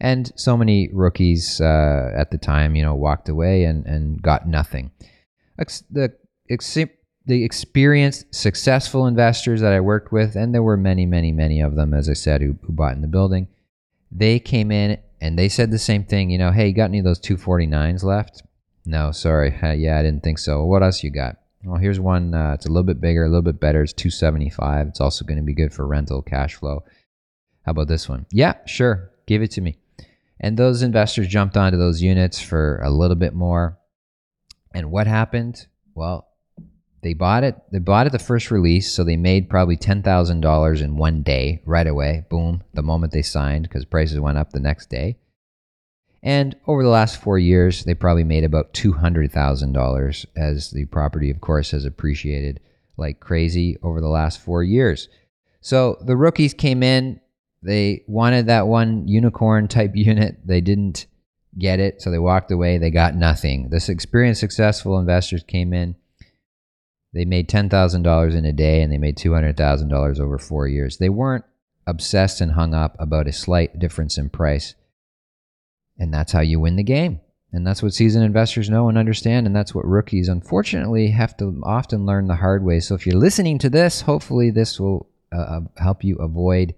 And 0.01 0.33
so 0.35 0.57
many 0.57 0.91
rookies 0.93 1.61
uh, 1.61 2.11
at 2.15 2.33
the 2.33 2.39
time, 2.39 2.75
you 2.75 2.83
know, 2.83 2.95
walked 2.95 3.29
away 3.29 3.65
and, 3.65 3.87
and 3.87 4.21
got 4.21 4.49
nothing. 4.49 4.91
Ex- 5.59 5.85
the, 5.91 6.13
ex- 6.51 6.77
the 7.25 7.45
experienced, 7.45 8.35
successful 8.35 9.07
investors 9.07 9.61
that 9.61 9.73
I 9.73 9.79
worked 9.81 10.11
with, 10.11 10.35
and 10.35 10.53
there 10.53 10.63
were 10.63 10.77
many, 10.77 11.07
many, 11.07 11.31
many 11.31 11.61
of 11.61 11.77
them, 11.77 11.95
as 11.95 12.09
I 12.09 12.15
said, 12.15 12.43
who, 12.43 12.57
who 12.63 12.73
bought 12.73 12.95
in 12.95 13.03
the 13.03 13.07
building, 13.09 13.47
they 14.11 14.41
came 14.41 14.73
in 14.73 14.99
and 15.23 15.39
they 15.39 15.49
said 15.49 15.71
the 15.71 15.79
same 15.79 16.05
thing. 16.05 16.31
You 16.31 16.39
know, 16.39 16.51
hey, 16.51 16.67
you 16.67 16.75
got 16.75 16.87
any 16.87 16.99
of 16.99 17.05
those 17.05 17.21
249s 17.21 18.03
left? 18.03 18.43
No, 18.85 19.13
sorry. 19.13 19.57
Yeah, 19.63 19.97
I 19.97 20.03
didn't 20.03 20.25
think 20.25 20.41
so. 20.41 20.65
What 20.65 20.83
else 20.83 21.05
you 21.05 21.11
got? 21.11 21.37
Well, 21.65 21.79
here's 21.79 22.01
one. 22.01 22.35
Uh, 22.35 22.55
it's 22.55 22.67
a 22.67 22.69
little 22.69 22.83
bit 22.83 23.01
bigger, 23.01 23.25
a 23.25 23.29
little 23.29 23.41
bit 23.41 23.61
better. 23.61 23.83
It's 23.83 23.93
275. 23.93 24.89
It's 24.89 25.01
also 25.01 25.25
going 25.25 25.39
to 25.39 25.45
be 25.45 25.55
good 25.55 25.73
for 25.73 25.87
rental 25.87 26.23
cash 26.23 26.57
flow. 26.57 26.83
How 27.65 27.71
about 27.71 27.87
this 27.87 28.09
one? 28.09 28.27
Yeah, 28.33 28.55
sure. 28.67 29.13
Give 29.27 29.43
it 29.43 29.53
to 29.53 29.61
me. 29.61 29.79
And 30.41 30.57
those 30.57 30.83
investors 30.83 31.29
jumped 31.29 31.57
onto 31.57 31.79
those 31.79 32.03
units 32.03 32.41
for 32.41 32.81
a 32.83 32.91
little 32.91 33.15
bit 33.15 33.33
more. 33.33 33.79
And 34.75 34.91
what 34.91 35.07
happened? 35.07 35.69
Well, 35.95 36.27
they 37.03 37.15
bought 37.15 37.43
it. 37.43 37.57
They 37.73 37.81
bought 37.81 38.07
it 38.07 38.12
the 38.12 38.19
first 38.21 38.51
release, 38.53 38.93
so 38.93 39.03
they 39.03 39.17
made 39.17 39.51
probably 39.51 39.77
ten 39.77 40.03
thousand 40.03 40.41
dollars 40.41 40.81
in 40.81 40.97
one 40.97 41.23
day, 41.23 41.61
right 41.67 41.87
away. 41.87 42.25
Boom, 42.31 42.62
the 42.75 42.83
moment 42.83 43.12
they 43.12 43.23
signed, 43.23 43.65
because 43.65 43.85
prices 43.85 44.21
went 44.21 44.38
up 44.38 44.53
the 44.53 44.61
next 44.61 44.88
day. 44.88 45.19
And 46.23 46.55
over 46.69 46.85
the 46.85 46.88
last 46.88 47.21
four 47.21 47.38
years, 47.38 47.85
they 47.85 47.95
probably 47.95 48.23
made 48.23 48.45
about 48.45 48.73
two 48.73 48.93
hundred 48.93 49.33
thousand 49.33 49.73
dollars, 49.73 50.25
as 50.37 50.71
the 50.71 50.85
property, 50.87 51.29
of 51.31 51.41
course, 51.41 51.73
has 51.73 51.85
appreciated 51.85 52.61
like 52.97 53.19
crazy 53.19 53.77
over 53.83 54.01
the 54.01 54.09
last 54.09 54.41
four 54.41 54.62
years. 54.62 55.09
So 55.61 55.99
the 56.07 56.17
rookies 56.17 56.55
came 56.55 56.85
in. 56.85 57.21
They 57.65 58.05
wanted 58.07 58.47
that 58.47 58.69
one 58.69 59.09
unicorn 59.09 59.67
type 59.67 59.93
unit. 59.95 60.37
They 60.45 60.61
didn't 60.61 61.07
get 61.59 61.81
it, 61.81 62.01
so 62.01 62.12
they 62.12 62.21
walked 62.21 62.53
away. 62.53 62.79
They 62.79 62.91
got 62.91 63.17
nothing. 63.17 63.71
This 63.71 63.88
experienced, 63.88 64.41
successful 64.41 65.01
investors 65.01 65.43
came 65.43 65.73
in 65.73 65.97
they 67.12 67.25
made 67.25 67.48
$10,000 67.48 68.35
in 68.35 68.44
a 68.44 68.53
day 68.53 68.83
and 68.83 68.92
they 68.92 68.98
made 68.98 69.18
$200,000 69.18 70.20
over 70.20 70.38
four 70.38 70.66
years. 70.66 70.96
They 70.96 71.11
weren't 71.11 71.44
obsessed 71.87 72.40
and 72.40 72.53
hung 72.53 72.75
up 72.75 72.96
about 72.98 73.29
a 73.29 73.33
slight 73.33 73.79
difference 73.79 74.16
in 74.16 74.31
price. 74.31 74.75
And 75.98 76.12
that's 76.12 76.33
how 76.33 76.40
you 76.40 76.59
win 76.59 76.77
the 76.77 76.83
game. 76.83 77.20
And 77.53 77.66
that's 77.66 77.83
what 77.83 77.92
seasoned 77.92 78.25
investors 78.25 78.70
know 78.70 78.88
and 78.88 78.96
understand. 78.96 79.46
And 79.46 79.55
that's 79.55 79.75
what 79.75 79.85
rookies, 79.85 80.29
unfortunately, 80.29 81.09
have 81.09 81.37
to 81.37 81.61
often 81.64 82.07
learn 82.07 82.29
the 82.29 82.37
hard 82.37 82.64
way. 82.64 82.81
So 82.81 82.94
if 82.94 83.07
you're 83.07 83.18
listening 83.18 83.59
to 83.59 83.68
this, 83.68 84.01
hopefully 84.01 84.51
this 84.51 84.81
will 84.81 85.11
uh, 85.31 85.37
uh 85.38 85.61
help 85.77 86.03
you 86.03 86.16
avoid 86.16 86.75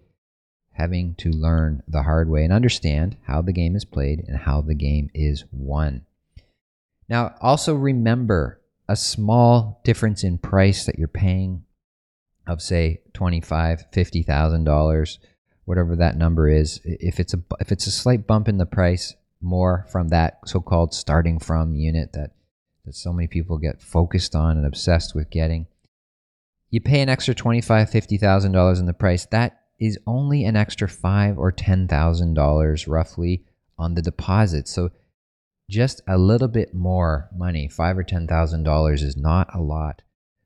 having 0.72 1.14
to 1.14 1.30
learn 1.30 1.82
the 1.86 2.02
hard 2.02 2.28
way 2.28 2.42
and 2.42 2.52
understand 2.52 3.16
how 3.26 3.40
the 3.40 3.52
game 3.52 3.76
is 3.76 3.84
played 3.84 4.24
and 4.26 4.36
how 4.36 4.60
the 4.60 4.74
game 4.74 5.08
is 5.14 5.44
won. 5.52 6.04
Now, 7.08 7.36
also 7.40 7.74
remember 7.74 8.60
a 8.88 8.96
small 8.96 9.80
difference 9.84 10.24
in 10.24 10.38
price 10.38 10.84
that 10.86 10.98
you're 10.98 11.08
paying 11.08 11.64
of 12.46 12.60
say 12.60 13.00
twenty-five, 13.14 13.86
fifty 13.92 14.22
thousand 14.22 14.64
dollars, 14.64 15.18
whatever 15.64 15.96
that 15.96 16.16
number 16.16 16.48
is. 16.48 16.80
If 16.84 17.18
it's 17.18 17.34
a 17.34 17.42
if 17.60 17.72
it's 17.72 17.86
a 17.86 17.90
slight 17.90 18.26
bump 18.26 18.48
in 18.48 18.58
the 18.58 18.66
price 18.66 19.14
more 19.40 19.86
from 19.90 20.08
that 20.08 20.38
so-called 20.46 20.94
starting 20.94 21.38
from 21.38 21.74
unit 21.74 22.12
that 22.12 22.32
that 22.84 22.94
so 22.94 23.12
many 23.12 23.26
people 23.26 23.56
get 23.56 23.80
focused 23.80 24.34
on 24.34 24.58
and 24.58 24.66
obsessed 24.66 25.14
with 25.14 25.30
getting, 25.30 25.66
you 26.68 26.80
pay 26.80 27.00
an 27.00 27.08
extra 27.08 27.34
twenty-five, 27.34 27.88
fifty 27.88 28.18
thousand 28.18 28.52
dollars 28.52 28.78
in 28.78 28.86
the 28.86 28.92
price. 28.92 29.24
That 29.26 29.62
is 29.80 29.98
only 30.06 30.44
an 30.44 30.56
extra 30.56 30.88
five 30.88 31.38
or 31.38 31.50
ten 31.50 31.88
thousand 31.88 32.34
dollars 32.34 32.86
roughly 32.86 33.44
on 33.78 33.94
the 33.94 34.02
deposit. 34.02 34.68
So 34.68 34.90
just 35.70 36.02
a 36.06 36.18
little 36.18 36.48
bit 36.48 36.74
more 36.74 37.28
money, 37.34 37.68
five 37.68 37.96
or 37.96 38.04
ten 38.04 38.26
thousand 38.26 38.64
dollars, 38.64 39.02
is 39.02 39.16
not 39.16 39.48
a 39.54 39.60
lot 39.60 40.02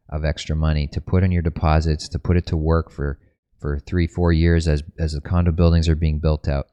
of 0.08 0.24
extra 0.24 0.56
money 0.56 0.86
to 0.88 1.00
put 1.00 1.22
in 1.22 1.32
your 1.32 1.42
deposits 1.42 2.08
to 2.08 2.18
put 2.18 2.36
it 2.36 2.46
to 2.46 2.56
work 2.56 2.90
for 2.90 3.18
for 3.58 3.78
three 3.78 4.06
four 4.06 4.32
years 4.32 4.68
as 4.68 4.82
as 4.98 5.12
the 5.12 5.20
condo 5.20 5.52
buildings 5.52 5.88
are 5.88 5.96
being 5.96 6.18
built 6.18 6.48
out, 6.48 6.68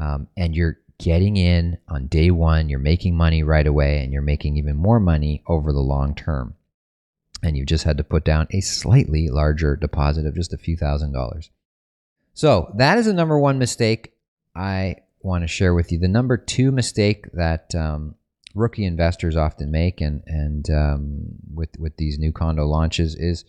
um, 0.00 0.28
and 0.36 0.54
you're 0.54 0.78
getting 0.98 1.36
in 1.36 1.78
on 1.88 2.06
day 2.06 2.30
one. 2.30 2.68
You're 2.68 2.78
making 2.78 3.16
money 3.16 3.42
right 3.42 3.66
away, 3.66 4.02
and 4.02 4.12
you're 4.12 4.22
making 4.22 4.56
even 4.56 4.76
more 4.76 5.00
money 5.00 5.42
over 5.46 5.72
the 5.72 5.80
long 5.80 6.14
term. 6.14 6.54
And 7.40 7.56
you 7.56 7.64
just 7.64 7.84
had 7.84 7.98
to 7.98 8.04
put 8.04 8.24
down 8.24 8.48
a 8.50 8.60
slightly 8.60 9.28
larger 9.28 9.76
deposit 9.76 10.26
of 10.26 10.34
just 10.34 10.52
a 10.52 10.58
few 10.58 10.76
thousand 10.76 11.12
dollars. 11.12 11.50
So 12.34 12.72
that 12.76 12.98
is 12.98 13.06
the 13.06 13.12
number 13.12 13.38
one 13.38 13.58
mistake 13.58 14.12
I 14.54 14.96
want 15.28 15.44
to 15.44 15.48
share 15.48 15.74
with 15.74 15.92
you. 15.92 15.98
The 15.98 16.08
number 16.08 16.36
two 16.36 16.72
mistake 16.72 17.26
that 17.34 17.74
um, 17.74 18.16
rookie 18.54 18.84
investors 18.84 19.36
often 19.36 19.70
make, 19.70 20.00
and 20.00 20.22
and 20.26 20.68
um, 20.70 21.26
with 21.54 21.78
with 21.78 21.96
these 21.96 22.18
new 22.18 22.32
condo 22.32 22.66
launches, 22.66 23.14
is 23.14 23.44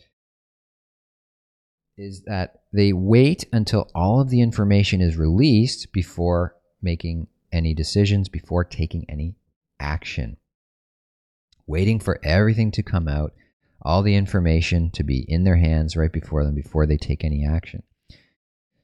is 1.98 2.22
that 2.24 2.62
they 2.72 2.94
wait 2.94 3.46
until 3.52 3.90
all 3.94 4.22
of 4.22 4.30
the 4.30 4.42
information 4.42 5.02
is 5.02 5.18
released 5.18 5.92
before 5.92 6.56
making 6.82 7.28
any 7.52 7.74
decisions, 7.74 8.30
before 8.30 8.64
taking 8.64 9.06
any 9.10 9.36
action. 9.80 10.38
Waiting 11.68 12.00
for 12.00 12.20
everything 12.24 12.72
to 12.72 12.84
come 12.84 13.08
out, 13.08 13.34
all 13.82 14.02
the 14.02 14.16
information 14.16 14.92
to 14.92 15.04
be 15.04 15.26
in 15.28 15.44
their 15.44 15.58
hands 15.58 15.98
right 15.98 16.12
before 16.12 16.44
them 16.44 16.56
before 16.56 16.86
they 16.86 16.98
take 16.98 17.24
any 17.24 17.46
action. 17.46 17.84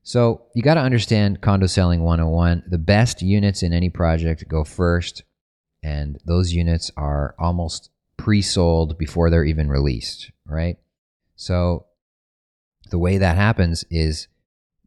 So 0.07 0.43
you 0.53 0.61
got 0.61 0.75
to 0.75 0.81
understand 0.81 1.41
condo 1.41 1.65
selling 1.65 2.03
101. 2.03 2.65
The 2.67 2.77
best 2.77 3.23
units 3.23 3.63
in 3.63 3.73
any 3.73 3.89
project 3.89 4.47
go 4.47 4.63
first, 4.63 5.23
and 5.81 6.19
those 6.25 6.53
units 6.53 6.91
are 6.95 7.33
almost 7.39 7.89
pre 8.15 8.43
sold 8.43 8.99
before 8.99 9.31
they're 9.31 9.43
even 9.43 9.67
released, 9.67 10.31
right? 10.45 10.77
So 11.35 11.87
the 12.91 12.99
way 12.99 13.17
that 13.17 13.35
happens 13.35 13.83
is 13.89 14.27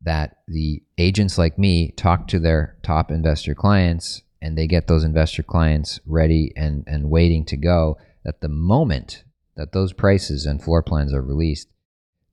that 0.02 0.36
the 0.46 0.84
agents 0.98 1.36
like 1.36 1.58
me 1.58 1.90
talk 1.90 2.28
to 2.28 2.38
their 2.38 2.76
top 2.84 3.10
investor 3.10 3.56
clients 3.56 4.22
and 4.40 4.56
they 4.56 4.68
get 4.68 4.86
those 4.86 5.02
investor 5.02 5.42
clients 5.42 5.98
ready 6.06 6.52
and, 6.54 6.84
and 6.86 7.10
waiting 7.10 7.44
to 7.46 7.56
go 7.56 7.98
at 8.24 8.40
the 8.40 8.48
moment 8.48 9.24
that 9.56 9.72
those 9.72 9.92
prices 9.92 10.46
and 10.46 10.62
floor 10.62 10.80
plans 10.80 11.12
are 11.12 11.20
released 11.20 11.66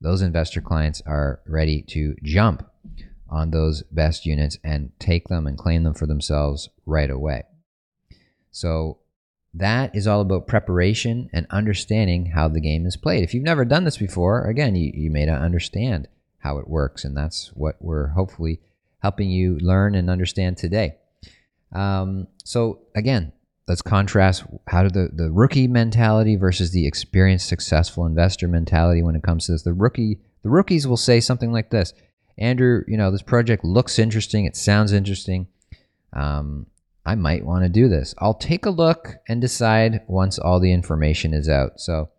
those 0.00 0.22
investor 0.22 0.60
clients 0.60 1.02
are 1.06 1.40
ready 1.46 1.82
to 1.82 2.14
jump 2.22 2.68
on 3.28 3.50
those 3.50 3.82
best 3.84 4.26
units 4.26 4.58
and 4.62 4.92
take 4.98 5.28
them 5.28 5.46
and 5.46 5.58
claim 5.58 5.82
them 5.82 5.94
for 5.94 6.06
themselves 6.06 6.68
right 6.84 7.10
away. 7.10 7.42
So 8.50 8.98
that 9.54 9.94
is 9.94 10.06
all 10.06 10.20
about 10.20 10.46
preparation 10.46 11.30
and 11.32 11.46
understanding 11.50 12.26
how 12.26 12.48
the 12.48 12.60
game 12.60 12.86
is 12.86 12.96
played. 12.96 13.24
If 13.24 13.34
you've 13.34 13.42
never 13.42 13.64
done 13.64 13.84
this 13.84 13.96
before, 13.96 14.44
again, 14.44 14.76
you, 14.76 14.92
you 14.94 15.10
may 15.10 15.26
not 15.26 15.40
understand 15.40 16.08
how 16.38 16.58
it 16.58 16.68
works, 16.68 17.04
and 17.04 17.16
that's 17.16 17.48
what 17.54 17.76
we're 17.80 18.08
hopefully 18.08 18.60
helping 19.00 19.30
you 19.30 19.58
learn 19.58 19.94
and 19.94 20.10
understand 20.10 20.56
today. 20.56 20.96
Um, 21.72 22.28
so 22.44 22.80
again, 22.94 23.32
let's 23.66 23.82
contrast 23.82 24.44
how 24.68 24.82
do 24.82 24.88
the, 24.88 25.10
the 25.12 25.30
rookie 25.30 25.68
mentality 25.68 26.36
versus 26.36 26.70
the 26.70 26.86
experienced 26.86 27.48
successful 27.48 28.06
investor 28.06 28.48
mentality 28.48 29.02
when 29.02 29.16
it 29.16 29.22
comes 29.22 29.46
to 29.46 29.52
this. 29.52 29.62
The 29.62 29.72
rookie 29.72 30.20
the 30.42 30.50
rookies 30.50 30.86
will 30.86 30.96
say 30.96 31.20
something 31.20 31.50
like 31.50 31.70
this 31.70 31.92
Andrew, 32.38 32.82
you 32.86 32.96
know, 32.96 33.10
this 33.10 33.22
project 33.22 33.64
looks 33.64 33.98
interesting. 33.98 34.44
It 34.44 34.56
sounds 34.56 34.92
interesting. 34.92 35.48
Um, 36.12 36.66
I 37.04 37.14
might 37.14 37.44
want 37.44 37.64
to 37.64 37.68
do 37.68 37.88
this. 37.88 38.14
I'll 38.18 38.34
take 38.34 38.66
a 38.66 38.70
look 38.70 39.14
and 39.28 39.40
decide 39.40 40.02
once 40.08 40.38
all 40.38 40.60
the 40.60 40.72
information 40.72 41.32
is 41.32 41.48
out. 41.48 41.80
So, 41.80 42.10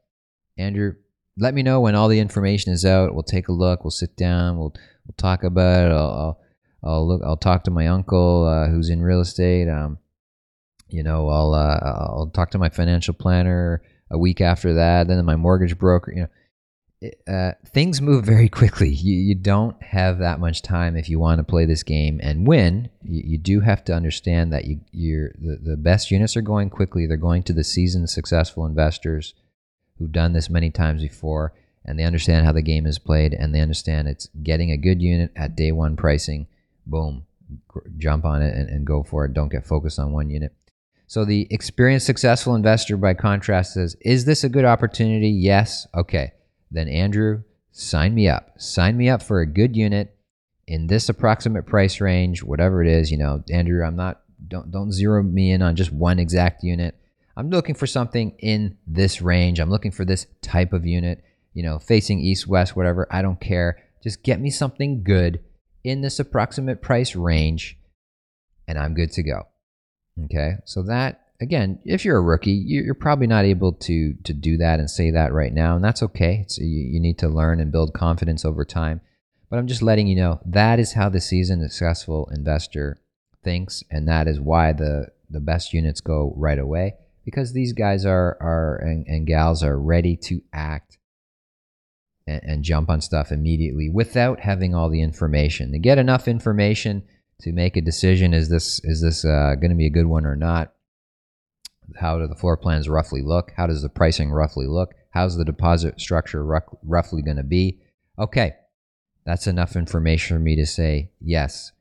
Andrew, 0.58 0.96
let 1.38 1.54
me 1.54 1.62
know 1.62 1.82
when 1.82 1.94
all 1.94 2.08
the 2.08 2.20
information 2.20 2.72
is 2.72 2.86
out. 2.86 3.14
We'll 3.14 3.24
take 3.24 3.48
a 3.48 3.54
look. 3.54 3.84
We'll 3.84 3.92
sit 3.92 4.16
down. 4.16 4.58
We'll 4.58 4.74
we'll 5.06 5.16
talk 5.18 5.44
about 5.44 5.86
it. 5.88 5.92
I'll 5.92 6.10
I'll, 6.10 6.40
I'll 6.84 7.08
look. 7.08 7.22
I'll 7.24 7.38
talk 7.38 7.64
to 7.66 7.72
my 7.72 7.88
uncle 7.88 8.46
uh, 8.48 8.70
who's 8.70 8.90
in 8.90 9.02
real 9.02 9.20
estate. 9.20 9.68
Um, 9.68 10.00
you 10.88 11.04
know, 11.04 11.30
I'll 11.30 11.54
uh, 11.54 11.80
I'll 11.84 12.32
talk 12.34 12.52
to 12.52 12.58
my 12.58 12.70
financial 12.70 13.14
planner 13.14 13.82
a 14.10 14.18
week 14.18 14.42
after 14.42 14.76
that. 14.76 15.08
Then 15.08 15.24
my 15.26 15.36
mortgage 15.36 15.78
broker. 15.78 16.12
You 16.12 16.22
know, 16.22 16.30
uh, 17.28 17.52
things 17.68 18.02
move 18.02 18.26
very 18.26 18.50
quickly. 18.50 18.90
You, 18.90 19.16
you 19.16 19.36
don't 19.36 19.82
have 19.84 20.18
that 20.20 20.40
much 20.40 20.62
time 20.62 20.96
if 20.96 21.10
you 21.10 21.20
want 21.20 21.40
to 21.40 21.44
play 21.44 21.66
this 21.66 21.84
game 21.84 22.20
and 22.24 22.48
win. 22.48 22.90
You, 23.04 23.24
you 23.26 23.38
do 23.38 23.60
have 23.60 23.84
to 23.86 23.94
understand 23.94 24.52
that 24.54 24.66
you, 24.66 24.82
you're 24.92 25.32
the, 25.40 25.58
the 25.62 25.78
best 25.78 26.10
units 26.10 26.36
are 26.36 26.42
going 26.42 26.70
quickly. 26.70 27.06
They're 27.06 27.18
going 27.18 27.44
to 27.44 27.54
the 27.54 27.64
seasoned, 27.64 28.10
successful 28.10 28.66
investors 28.66 29.36
who've 29.98 30.12
done 30.12 30.34
this 30.34 30.50
many 30.50 30.72
times 30.72 31.02
before, 31.02 31.54
and 31.86 32.00
they 32.00 32.04
understand 32.04 32.46
how 32.46 32.52
the 32.52 32.62
game 32.62 32.88
is 32.88 33.00
played, 33.00 33.34
and 33.34 33.54
they 33.54 33.62
understand 33.62 34.08
it's 34.08 34.30
getting 34.42 34.72
a 34.72 34.78
good 34.78 35.02
unit 35.02 35.32
at 35.36 35.56
day 35.56 35.72
one 35.72 35.96
pricing. 35.96 36.48
Boom, 36.86 37.26
jump 37.98 38.26
on 38.26 38.42
it 38.42 38.56
and, 38.56 38.70
and 38.70 38.88
go 38.88 39.04
for 39.04 39.26
it. 39.26 39.34
Don't 39.34 39.52
get 39.52 39.66
focused 39.66 40.00
on 40.00 40.14
one 40.14 40.30
unit. 40.30 40.54
So 41.06 41.26
the 41.26 41.48
experienced, 41.52 42.06
successful 42.06 42.56
investor, 42.56 42.98
by 42.98 43.14
contrast, 43.14 43.76
says, 43.76 43.96
"Is 44.02 44.26
this 44.26 44.44
a 44.44 44.50
good 44.50 44.66
opportunity? 44.66 45.30
Yes. 45.30 45.88
Okay." 45.96 46.34
Then 46.72 46.88
Andrew, 46.88 47.44
sign 47.72 48.14
me 48.14 48.28
up. 48.28 48.60
Sign 48.60 48.98
me 48.98 49.10
up 49.10 49.22
for 49.22 49.42
a 49.42 49.46
good 49.46 49.76
unit 49.76 50.16
in 50.68 50.88
this 50.88 51.10
approximate 51.10 51.66
price 51.66 52.02
range, 52.02 52.44
whatever 52.44 52.82
it 52.82 52.90
is. 52.90 53.12
You 53.12 53.18
know, 53.18 53.44
Andrew, 53.50 53.84
I'm 53.84 53.96
not 53.96 54.22
don't 54.48 54.72
don't 54.72 54.92
zero 54.92 55.24
me 55.24 55.52
in 55.52 55.62
on 55.62 55.76
just 55.76 55.92
one 55.92 56.20
exact 56.20 56.64
unit. 56.64 56.96
I'm 57.36 57.50
looking 57.50 57.76
for 57.76 57.88
something 57.88 58.36
in 58.40 58.78
this 58.88 59.22
range. 59.22 59.60
I'm 59.60 59.70
looking 59.70 59.92
for 59.92 60.06
this 60.06 60.26
type 60.42 60.74
of 60.74 60.86
unit, 60.86 61.24
you 61.54 61.64
know, 61.64 61.80
facing 61.80 62.20
east, 62.20 62.48
west, 62.48 62.76
whatever. 62.76 63.08
I 63.12 63.22
don't 63.22 63.40
care. 63.40 63.78
Just 64.04 64.24
get 64.24 64.40
me 64.40 64.50
something 64.50 65.04
good 65.04 65.40
in 65.84 66.02
this 66.02 66.20
approximate 66.20 66.82
price 66.82 67.16
range, 67.16 67.78
and 68.68 68.78
I'm 68.78 68.94
good 68.94 69.12
to 69.14 69.24
go. 69.24 69.48
Okay. 70.26 70.56
So 70.66 70.84
that 70.84 71.27
again, 71.40 71.80
if 71.86 72.04
you're 72.04 72.18
a 72.18 72.22
rookie, 72.22 72.52
you're 72.52 72.94
probably 72.94 73.28
not 73.28 73.46
able 73.46 73.74
to 73.74 74.14
to 74.24 74.34
do 74.34 74.58
that 74.58 74.80
and 74.80 74.90
say 74.90 75.12
that 75.12 75.34
right 75.34 75.54
now, 75.54 75.76
and 75.76 75.84
that's 75.84 76.04
okay. 76.04 76.46
You, 76.58 76.66
you 76.66 77.00
need 77.00 77.20
to 77.20 77.30
learn 77.30 77.60
and 77.60 77.72
build 77.72 77.94
confidence 77.94 78.46
over 78.46 78.66
time. 78.66 79.02
But 79.50 79.60
I'm 79.60 79.68
just 79.68 79.82
letting 79.82 80.08
you 80.08 80.16
know 80.16 80.40
that 80.46 80.80
is 80.80 80.94
how 80.94 81.10
the 81.10 81.22
seasoned 81.22 81.64
successful 81.64 82.30
investor 82.34 83.00
thinks, 83.44 83.84
and 83.90 84.08
that 84.08 84.28
is 84.28 84.40
why 84.40 84.74
the 84.74 85.08
the 85.30 85.40
best 85.40 85.74
units 85.74 86.02
go 86.02 86.34
right 86.38 86.60
away 86.60 86.96
because 87.26 87.52
these 87.52 87.74
guys 87.74 88.06
are 88.06 88.38
are 88.40 88.78
and, 88.78 89.06
and 89.08 89.28
gals 89.28 89.62
are 89.62 89.78
ready 89.78 90.16
to 90.16 90.42
act 90.54 90.98
and, 92.26 92.42
and 92.44 92.64
jump 92.64 92.90
on 92.90 93.02
stuff 93.02 93.34
immediately 93.34 93.90
without 93.90 94.40
having 94.40 94.74
all 94.74 94.90
the 94.90 95.02
information. 95.02 95.72
They 95.72 95.80
get 95.80 95.98
enough 95.98 96.30
information 96.30 97.04
to 97.42 97.52
make 97.52 97.76
a 97.76 97.82
decision: 97.82 98.34
is 98.34 98.50
this 98.50 98.80
is 98.86 99.02
this 99.02 99.26
uh, 99.26 99.56
going 99.56 99.72
to 99.72 99.76
be 99.76 99.88
a 99.88 99.92
good 99.92 100.06
one 100.06 100.26
or 100.26 100.36
not? 100.36 100.74
How 101.96 102.20
do 102.20 102.28
the 102.28 102.36
floor 102.36 102.58
plans 102.58 102.90
roughly 102.90 103.22
look? 103.22 103.52
How 103.56 103.68
does 103.68 103.82
the 103.82 103.90
pricing 103.90 104.32
roughly 104.32 104.68
look? 104.68 104.94
How's 105.12 105.38
the 105.38 105.46
deposit 105.46 106.00
structure 106.00 106.46
roughly 106.84 107.22
going 107.22 107.38
to 107.38 107.44
be? 107.44 107.80
Okay, 108.20 108.54
that's 109.26 109.48
enough 109.48 109.76
information 109.76 110.36
for 110.36 110.40
me 110.40 110.56
to 110.56 110.66
say 110.66 111.12
yes. 111.22 111.72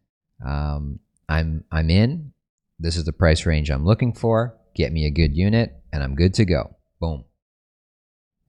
Um, 0.44 1.00
I'm 1.28 1.64
I'm 1.70 1.90
in. 1.90 2.32
This 2.78 2.96
is 2.96 3.04
the 3.04 3.12
price 3.12 3.46
range 3.46 3.70
I'm 3.70 3.84
looking 3.84 4.12
for. 4.12 4.56
Get 4.74 4.92
me 4.92 5.06
a 5.06 5.10
good 5.10 5.36
unit, 5.36 5.74
and 5.92 6.02
I'm 6.02 6.14
good 6.14 6.34
to 6.34 6.44
go. 6.44 6.76
Boom. 7.00 7.24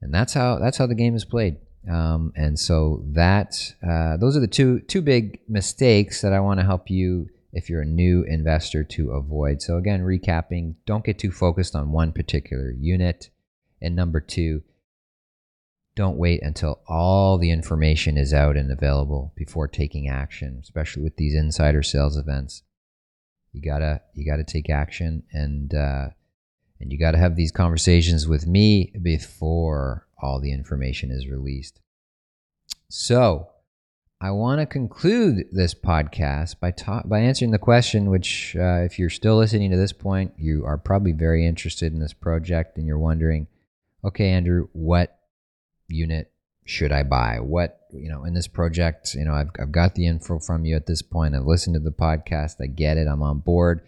And 0.01 0.13
that's 0.13 0.33
how 0.33 0.59
that's 0.59 0.77
how 0.77 0.87
the 0.87 0.95
game 0.95 1.15
is 1.15 1.25
played. 1.25 1.57
Um, 1.89 2.33
and 2.35 2.59
so 2.59 3.03
that 3.13 3.73
uh, 3.87 4.17
those 4.17 4.35
are 4.35 4.41
the 4.41 4.47
two 4.47 4.81
two 4.81 5.01
big 5.01 5.39
mistakes 5.47 6.21
that 6.21 6.33
I 6.33 6.39
want 6.39 6.59
to 6.59 6.65
help 6.65 6.89
you 6.89 7.29
if 7.51 7.69
you're 7.69 7.81
a 7.81 7.85
new 7.85 8.23
investor 8.23 8.83
to 8.83 9.11
avoid. 9.11 9.61
So 9.61 9.77
again, 9.77 10.01
recapping: 10.01 10.75
don't 10.85 11.05
get 11.05 11.19
too 11.19 11.31
focused 11.31 11.75
on 11.75 11.91
one 11.91 12.11
particular 12.11 12.71
unit, 12.71 13.29
and 13.81 13.95
number 13.95 14.19
two, 14.19 14.63
don't 15.95 16.17
wait 16.17 16.43
until 16.43 16.81
all 16.87 17.37
the 17.37 17.51
information 17.51 18.17
is 18.17 18.33
out 18.33 18.55
and 18.55 18.71
available 18.71 19.33
before 19.35 19.67
taking 19.67 20.07
action, 20.07 20.59
especially 20.61 21.03
with 21.03 21.17
these 21.17 21.33
insider 21.35 21.81
sales 21.81 22.17
events. 22.17 22.63
You 23.51 23.61
gotta 23.61 24.01
you 24.13 24.23
gotta 24.23 24.43
take 24.43 24.69
action 24.69 25.23
and 25.31 25.73
uh, 25.73 26.09
and 26.79 26.91
you 26.91 26.99
gotta 26.99 27.17
have 27.17 27.35
these 27.35 27.51
conversations 27.51 28.27
with 28.27 28.45
me 28.45 28.93
before 29.01 30.07
all 30.21 30.39
the 30.39 30.53
information 30.53 31.09
is 31.11 31.27
released. 31.27 31.79
So, 32.89 33.49
I 34.19 34.31
want 34.31 34.59
to 34.59 34.65
conclude 34.65 35.45
this 35.51 35.75
podcast 35.75 36.59
by 36.59 36.71
ta- 36.71 37.03
by 37.05 37.19
answering 37.19 37.51
the 37.51 37.59
question, 37.59 38.09
which, 38.09 38.55
uh, 38.57 38.81
if 38.83 38.97
you're 38.97 39.11
still 39.11 39.37
listening 39.37 39.69
to 39.69 39.77
this 39.77 39.93
point, 39.93 40.33
you 40.37 40.65
are 40.65 40.77
probably 40.77 41.11
very 41.11 41.45
interested 41.45 41.93
in 41.93 41.99
this 41.99 42.13
project, 42.13 42.77
and 42.77 42.87
you're 42.87 42.97
wondering, 42.97 43.45
okay, 44.03 44.29
Andrew, 44.29 44.69
what 44.73 45.19
unit 45.87 46.31
should 46.65 46.91
I 46.91 47.03
buy? 47.03 47.39
What 47.39 47.81
you 47.93 48.09
know 48.09 48.23
in 48.23 48.33
this 48.33 48.47
project? 48.47 49.13
You 49.13 49.25
know, 49.25 49.33
I've 49.33 49.51
I've 49.59 49.71
got 49.71 49.93
the 49.93 50.07
info 50.07 50.39
from 50.39 50.65
you 50.65 50.75
at 50.75 50.87
this 50.87 51.03
point. 51.03 51.35
I've 51.35 51.45
listened 51.45 51.75
to 51.75 51.79
the 51.79 51.91
podcast. 51.91 52.55
I 52.59 52.65
get 52.65 52.97
it. 52.97 53.07
I'm 53.07 53.21
on 53.21 53.39
board. 53.39 53.81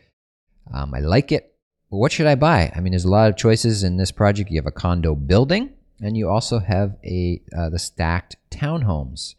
Um, 0.72 0.94
I 0.94 1.00
like 1.00 1.32
it. 1.32 1.56
But 1.90 1.98
what 1.98 2.12
should 2.12 2.28
I 2.28 2.36
buy? 2.36 2.72
I 2.76 2.82
mean, 2.82 2.92
there's 2.92 3.04
a 3.04 3.10
lot 3.10 3.32
of 3.32 3.36
choices 3.38 3.84
in 3.84 3.98
this 3.98 4.12
project. 4.12 4.52
You 4.52 4.60
have 4.60 4.68
a 4.68 4.72
condo 4.72 5.16
building 5.16 5.74
and 6.00 6.16
you 6.16 6.30
also 6.30 6.60
have 6.60 6.98
a 7.04 7.42
uh, 7.58 7.70
the 7.70 7.80
stacked 7.80 8.36
townhomes. 8.52 9.34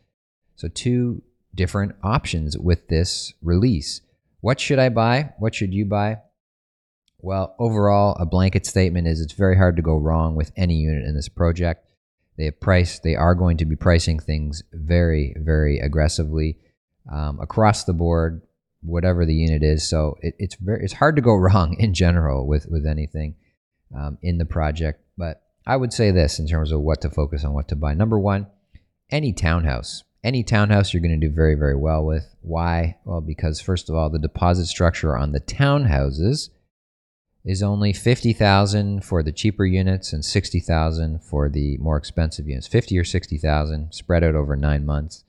So 0.61 0.69
two 0.69 1.23
different 1.55 1.95
options 2.03 2.59
with 2.59 2.89
this 2.89 3.33
release. 3.41 4.03
What 4.43 4.61
should 4.61 4.79
I 4.79 4.91
buy? 4.91 5.33
What 5.39 5.55
should 5.55 5.73
you 5.73 5.87
buy? 5.87 6.19
Well, 7.19 7.55
overall, 7.59 8.15
a 8.21 8.27
blanket 8.27 8.67
statement 8.67 9.09
is 9.09 9.23
it's 9.23 9.33
very 9.33 9.57
hard 9.57 9.77
to 9.77 9.83
go 9.83 9.97
wrong 9.97 10.35
with 10.35 10.53
any 10.57 10.75
unit 10.75 11.07
in 11.07 11.15
this 11.15 11.31
project. 11.31 11.87
They 12.37 12.45
have 12.45 12.61
priced, 12.61 13.03
they 13.03 13.17
are 13.17 13.35
going 13.35 13.57
to 13.57 13.65
be 13.65 13.75
pricing 13.75 14.19
things 14.19 14.63
very, 14.71 15.35
very 15.39 15.79
aggressively 15.79 16.59
um, 17.11 17.41
across 17.41 17.85
the 17.85 17.95
board, 17.95 18.43
whatever 18.83 19.25
the 19.25 19.35
unit 19.35 19.63
is. 19.63 19.89
So 19.89 20.19
it, 20.21 20.35
it's 20.39 20.57
very, 20.57 20.85
it's 20.85 20.93
hard 20.93 21.17
to 21.17 21.23
go 21.23 21.35
wrong 21.37 21.75
in 21.79 21.95
general 21.95 22.47
with 22.47 22.67
with 22.67 22.85
anything 22.85 23.37
um, 23.97 24.19
in 24.21 24.37
the 24.37 24.45
project. 24.45 25.03
But 25.17 25.41
I 25.67 25.79
would 25.79 25.95
say 25.95 26.11
this 26.11 26.39
in 26.39 26.47
terms 26.47 26.71
of 26.71 26.83
what 26.83 27.01
to 27.01 27.09
focus 27.09 27.47
on, 27.47 27.55
what 27.55 27.69
to 27.69 27.77
buy. 27.77 27.95
Number 27.95 28.19
one, 28.19 28.47
any 29.11 29.33
townhouse. 29.33 30.05
Any 30.23 30.43
townhouse 30.43 30.93
you're 30.93 31.01
going 31.01 31.19
to 31.19 31.29
do 31.29 31.33
very, 31.33 31.55
very 31.55 31.77
well 31.77 32.05
with. 32.05 32.35
Why? 32.43 32.99
Well, 33.05 33.23
because 33.23 33.61
first 33.61 33.89
of 33.89 33.95
all, 33.95 34.11
the 34.11 34.19
deposit 34.19 34.67
structure 34.67 35.17
on 35.17 35.33
the 35.33 35.41
townhouses 35.41 36.51
is 37.45 37.63
only 37.63 37.93
50,000 37.95 39.03
for 39.03 39.23
the 39.23 39.33
cheaper 39.33 39.65
units 39.65 40.13
and 40.13 40.23
60,000 40.23 41.23
for 41.23 41.49
the 41.49 41.79
more 41.79 41.97
expensive 41.97 42.47
units. 42.47 42.67
50 42.67 42.99
or 42.99 43.05
60,000 43.05 43.93
spread 43.93 44.23
out 44.23 44.35
over 44.35 44.57
9 44.57 44.85
months. 44.85 45.25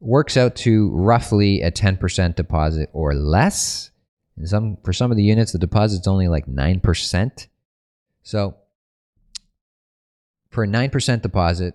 Works 0.00 0.36
out 0.36 0.56
to 0.56 0.90
roughly 0.90 1.62
a 1.62 1.70
10% 1.70 2.34
deposit 2.34 2.90
or 2.92 3.14
less. 3.14 3.90
And 4.36 4.48
some 4.48 4.78
for 4.84 4.92
some 4.92 5.10
of 5.10 5.16
the 5.16 5.24
units 5.24 5.52
the 5.52 5.58
deposit's 5.58 6.08
only 6.08 6.28
like 6.28 6.46
9%. 6.46 7.46
So, 8.22 8.56
for 10.50 10.64
a 10.64 10.68
9% 10.68 11.22
deposit 11.22 11.74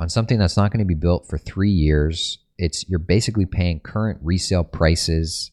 on 0.00 0.08
something 0.08 0.38
that's 0.38 0.56
not 0.56 0.72
going 0.72 0.80
to 0.80 0.84
be 0.84 0.94
built 0.94 1.28
for 1.28 1.38
3 1.38 1.70
years, 1.70 2.38
it's 2.58 2.88
you're 2.88 2.98
basically 2.98 3.46
paying 3.46 3.78
current 3.78 4.18
resale 4.22 4.64
prices. 4.64 5.52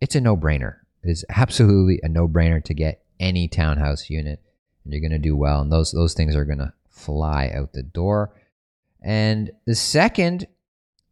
It's 0.00 0.14
a 0.14 0.20
no-brainer. 0.20 0.76
It 1.02 1.10
is 1.10 1.24
absolutely 1.28 1.98
a 2.04 2.08
no-brainer 2.08 2.62
to 2.64 2.74
get 2.74 3.02
any 3.18 3.48
townhouse 3.48 4.08
unit 4.08 4.40
and 4.84 4.92
you're 4.92 5.00
going 5.00 5.10
to 5.10 5.18
do 5.18 5.36
well 5.36 5.60
and 5.60 5.72
those 5.72 5.90
those 5.90 6.14
things 6.14 6.36
are 6.36 6.44
going 6.44 6.58
to 6.58 6.72
fly 6.88 7.50
out 7.54 7.72
the 7.72 7.82
door. 7.82 8.32
And 9.02 9.50
the 9.66 9.74
second 9.74 10.46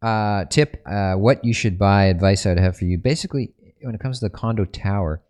uh, 0.01 0.45
tip, 0.45 0.81
uh, 0.85 1.15
what 1.15 1.43
you 1.43 1.53
should 1.53 1.77
buy, 1.77 2.05
advice 2.05 2.45
I'd 2.45 2.59
have 2.59 2.77
for 2.77 2.85
you, 2.85 2.97
basically, 2.97 3.53
when 3.81 3.95
it 3.95 4.01
comes 4.01 4.19
to 4.19 4.25
the 4.25 4.29
condo 4.29 4.65
tower, 4.65 5.21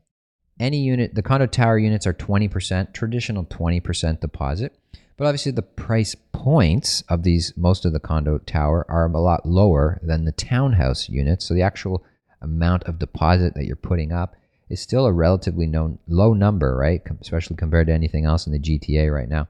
any 0.60 0.80
unit, 0.80 1.14
the 1.14 1.22
condo 1.22 1.46
tower 1.46 1.78
units 1.78 2.08
are 2.08 2.14
20%, 2.14 2.94
traditional 2.94 3.46
20% 3.46 4.20
deposit. 4.20 4.78
But 5.18 5.26
obviously, 5.26 5.52
the 5.52 5.64
price 5.64 6.16
points 6.32 7.04
of 7.10 7.24
these, 7.24 7.54
most 7.58 7.86
of 7.86 7.94
the 7.94 8.00
condo 8.00 8.38
tower, 8.38 8.86
are 8.88 9.08
a 9.08 9.20
lot 9.20 9.46
lower 9.46 10.00
than 10.04 10.26
the 10.26 10.32
townhouse 10.32 11.10
units. 11.10 11.46
So 11.46 11.54
the 11.54 11.64
actual 11.64 12.06
amount 12.42 12.84
of 12.84 13.00
deposit 13.00 13.56
that 13.56 13.66
you're 13.66 13.76
putting 13.76 14.12
up 14.12 14.36
is 14.70 14.80
still 14.80 15.06
a 15.06 15.12
relatively 15.12 15.66
known, 15.66 15.98
low 16.08 16.34
number, 16.34 16.76
right? 16.76 17.02
Especially 17.20 17.56
compared 17.56 17.88
to 17.88 17.94
anything 17.94 18.26
else 18.26 18.46
in 18.46 18.54
the 18.54 18.60
GTA 18.60 19.12
right 19.12 19.30
now. 19.30 19.48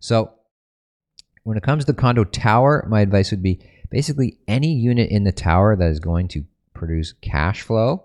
So 0.00 0.32
when 1.44 1.56
it 1.56 1.62
comes 1.62 1.84
to 1.84 1.92
the 1.92 2.00
condo 2.00 2.24
tower, 2.24 2.84
my 2.88 3.00
advice 3.00 3.30
would 3.30 3.42
be 3.42 3.60
basically 3.90 4.38
any 4.48 4.72
unit 4.74 5.10
in 5.10 5.24
the 5.24 5.32
tower 5.32 5.76
that 5.76 5.90
is 5.90 6.00
going 6.00 6.28
to 6.28 6.44
produce 6.72 7.12
cash 7.20 7.62
flow 7.62 8.04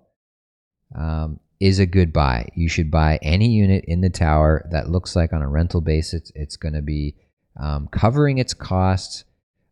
um, 0.96 1.40
is 1.60 1.80
a 1.80 1.86
good 1.86 2.14
buy. 2.14 2.48
You 2.56 2.70
should 2.70 2.90
buy 2.90 3.20
any 3.22 3.50
unit 3.50 3.84
in 3.86 4.02
the 4.02 4.10
tower 4.10 4.68
that 4.72 4.90
looks 4.90 5.16
like 5.16 5.34
on 5.34 5.42
a 5.42 5.48
rental 5.48 5.82
basis 5.82 6.32
it's 6.36 6.56
going 6.56 6.74
to 6.74 6.82
be 6.82 7.16
um, 7.60 7.88
covering 7.92 8.38
its 8.38 8.54
costs 8.54 9.26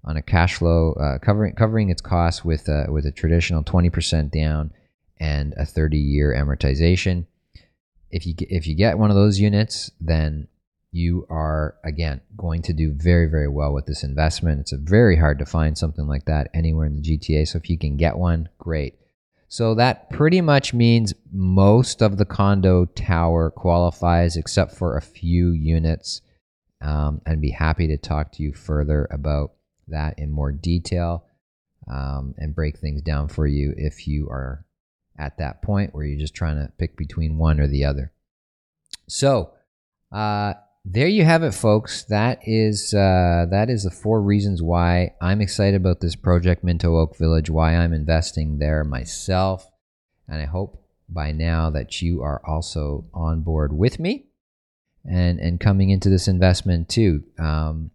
on 0.04 0.18
a 0.18 0.22
cash 0.22 0.56
flow, 0.56 0.94
uh, 0.94 1.20
covering 1.20 1.54
covering 1.56 1.90
its 1.90 2.02
costs 2.02 2.44
with 2.44 2.68
a, 2.68 2.88
with 2.90 3.06
a 3.06 3.12
traditional 3.12 3.64
20% 3.64 4.32
down 4.32 4.72
and 5.20 5.54
a 5.58 5.66
30 5.66 5.98
year 5.98 6.36
amortization. 6.38 7.26
If 8.10 8.26
you 8.26 8.34
if 8.38 8.68
you 8.68 8.76
get 8.76 8.98
one 8.98 9.10
of 9.10 9.16
those 9.16 9.40
units, 9.40 9.92
then 10.00 10.48
you 10.92 11.28
are 11.30 11.76
again 11.84 12.22
going 12.38 12.62
to 12.64 12.74
do 12.74 12.94
very 12.94 13.28
very 13.28 13.50
well 13.50 13.74
with 13.74 13.86
this 13.86 14.04
investment. 14.04 14.62
It's 14.62 14.72
very 14.72 15.18
hard 15.18 15.40
to 15.40 15.46
find 15.46 15.78
something 15.78 16.08
like 16.08 16.26
that 16.26 16.50
anywhere 16.54 16.86
in 16.86 17.02
the 17.02 17.18
GTA. 17.18 17.48
So 17.48 17.58
if 17.58 17.70
you 17.70 17.78
can 17.78 17.98
get 17.98 18.18
one, 18.18 18.50
great. 18.58 18.96
So 19.50 19.76
that 19.76 20.10
pretty 20.10 20.42
much 20.42 20.74
means 20.74 21.14
most 21.32 22.02
of 22.02 22.18
the 22.18 22.26
condo 22.26 22.86
tower 22.86 23.50
qualifies 23.50 24.36
except 24.36 24.76
for 24.76 24.98
a 24.98 25.02
few 25.02 25.52
units. 25.52 26.22
Um, 26.80 27.22
and 27.26 27.42
be 27.42 27.50
happy 27.50 27.88
to 27.88 27.98
talk 27.98 28.32
to 28.34 28.44
you 28.44 28.54
further 28.54 29.08
about 29.10 29.54
that 29.88 30.20
in 30.20 30.30
more 30.30 30.52
detail 30.52 31.26
um, 31.88 32.36
and 32.38 32.54
break 32.54 32.78
things 32.78 33.02
down 33.02 33.30
for 33.30 33.48
you 33.48 33.74
if 33.78 34.08
you 34.08 34.30
are 34.30 34.64
at 35.18 35.38
that 35.40 35.64
point 35.64 35.96
where 35.96 36.06
you're 36.06 36.20
just 36.20 36.36
trying 36.36 36.58
to 36.58 36.72
pick 36.78 36.96
between 36.96 37.38
one 37.40 37.60
or 37.60 37.68
the 37.68 37.86
other. 37.86 38.12
So, 39.08 39.54
uh, 40.12 40.54
there 40.90 41.08
you 41.08 41.26
have 41.26 41.44
it, 41.44 41.54
folks. 41.54 42.06
That 42.06 42.40
is 42.44 42.94
uh, 42.94 43.46
that 43.52 43.70
is 43.70 43.84
the 43.84 43.92
four 43.92 44.22
reasons 44.22 44.64
why 44.64 45.16
I'm 45.22 45.42
excited 45.42 45.76
about 45.76 46.00
this 46.00 46.16
project, 46.16 46.64
Minto 46.64 46.98
Oak 46.98 47.18
Village. 47.18 47.50
Why 47.50 47.76
I'm 47.76 47.94
investing 47.94 48.58
there 48.60 48.84
myself, 48.86 49.70
and 50.28 50.42
I 50.42 50.46
hope 50.46 50.82
by 51.10 51.34
now 51.34 51.70
that 51.72 52.02
you 52.02 52.22
are 52.22 52.42
also 52.46 53.06
on 53.14 53.42
board 53.42 53.74
with 53.74 54.00
me, 54.00 54.28
and 55.04 55.40
and 55.40 55.60
coming 55.60 55.90
into 55.90 56.10
this 56.10 56.30
investment 56.30 56.88
too. 56.88 57.24
Um, 57.38 57.92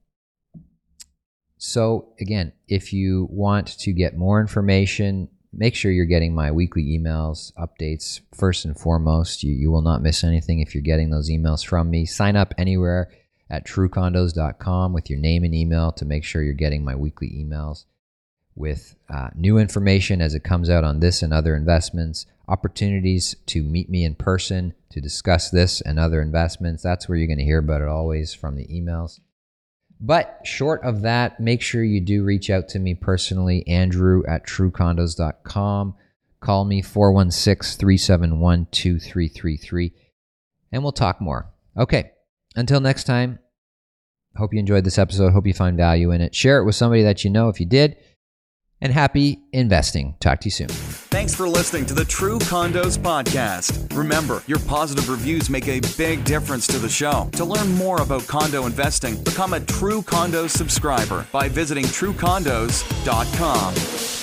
so 1.56 2.12
again, 2.20 2.52
if 2.68 2.92
you 2.92 3.26
want 3.30 3.78
to 3.78 3.92
get 3.92 4.18
more 4.18 4.38
information, 4.38 5.28
make 5.52 5.74
sure 5.74 5.90
you're 5.90 6.06
getting 6.06 6.34
my 6.34 6.50
weekly 6.50 6.84
emails, 6.84 7.52
updates 7.54 8.20
first 8.34 8.64
and 8.64 8.78
foremost. 8.78 9.42
You, 9.42 9.52
you 9.52 9.70
will 9.70 9.82
not 9.82 10.02
miss 10.02 10.24
anything 10.24 10.60
if 10.60 10.74
you're 10.74 10.82
getting 10.82 11.10
those 11.10 11.30
emails 11.30 11.64
from 11.64 11.90
me. 11.90 12.06
Sign 12.06 12.36
up 12.36 12.54
anywhere 12.56 13.10
at 13.50 13.66
truecondos.com 13.66 14.92
with 14.92 15.10
your 15.10 15.18
name 15.18 15.44
and 15.44 15.54
email 15.54 15.92
to 15.92 16.04
make 16.04 16.24
sure 16.24 16.42
you're 16.42 16.54
getting 16.54 16.84
my 16.84 16.96
weekly 16.96 17.28
emails 17.28 17.84
with 18.54 18.96
uh, 19.08 19.28
new 19.34 19.58
information 19.58 20.20
as 20.20 20.34
it 20.34 20.44
comes 20.44 20.68
out 20.68 20.84
on 20.84 21.00
this 21.00 21.22
and 21.22 21.32
other 21.32 21.54
investments. 21.56 22.26
opportunities 22.48 23.36
to 23.46 23.62
meet 23.62 23.88
me 23.88 24.04
in 24.04 24.14
person 24.14 24.74
to 24.90 25.00
discuss 25.00 25.48
this 25.50 25.80
and 25.80 25.98
other 25.98 26.20
investments, 26.20 26.82
that's 26.82 27.08
where 27.08 27.16
you're 27.16 27.26
going 27.26 27.38
to 27.38 27.44
hear 27.44 27.58
about 27.58 27.80
it 27.80 27.88
always 27.88 28.34
from 28.34 28.56
the 28.56 28.66
emails. 28.66 29.20
But 30.04 30.40
short 30.42 30.82
of 30.82 31.02
that, 31.02 31.38
make 31.38 31.62
sure 31.62 31.84
you 31.84 32.00
do 32.00 32.24
reach 32.24 32.50
out 32.50 32.68
to 32.70 32.80
me 32.80 32.94
personally, 32.94 33.64
Andrew 33.68 34.24
at 34.26 34.44
truecondos.com. 34.44 35.94
Call 36.40 36.64
me 36.64 36.82
416 36.82 37.78
371 37.78 38.66
2333 38.72 39.92
and 40.72 40.82
we'll 40.82 40.90
talk 40.90 41.20
more. 41.20 41.52
Okay, 41.76 42.10
until 42.56 42.80
next 42.80 43.04
time, 43.04 43.38
hope 44.36 44.52
you 44.52 44.58
enjoyed 44.58 44.82
this 44.82 44.98
episode. 44.98 45.32
Hope 45.32 45.46
you 45.46 45.54
find 45.54 45.76
value 45.76 46.10
in 46.10 46.20
it. 46.20 46.34
Share 46.34 46.58
it 46.58 46.64
with 46.64 46.74
somebody 46.74 47.04
that 47.04 47.22
you 47.22 47.30
know 47.30 47.48
if 47.48 47.60
you 47.60 47.66
did. 47.66 47.96
And 48.82 48.92
happy 48.92 49.38
investing. 49.52 50.14
Talk 50.20 50.40
to 50.40 50.46
you 50.46 50.50
soon. 50.50 50.68
Thanks 50.68 51.34
for 51.34 51.48
listening 51.48 51.86
to 51.86 51.94
the 51.94 52.04
True 52.04 52.38
Condos 52.40 52.98
Podcast. 52.98 53.96
Remember, 53.96 54.42
your 54.46 54.58
positive 54.58 55.08
reviews 55.08 55.48
make 55.48 55.68
a 55.68 55.80
big 55.96 56.24
difference 56.24 56.66
to 56.66 56.78
the 56.78 56.88
show. 56.88 57.30
To 57.34 57.44
learn 57.44 57.72
more 57.72 58.02
about 58.02 58.26
condo 58.26 58.66
investing, 58.66 59.22
become 59.22 59.54
a 59.54 59.60
True 59.60 60.02
Condos 60.02 60.50
subscriber 60.50 61.26
by 61.32 61.48
visiting 61.48 61.84
truecondos.com. 61.84 64.21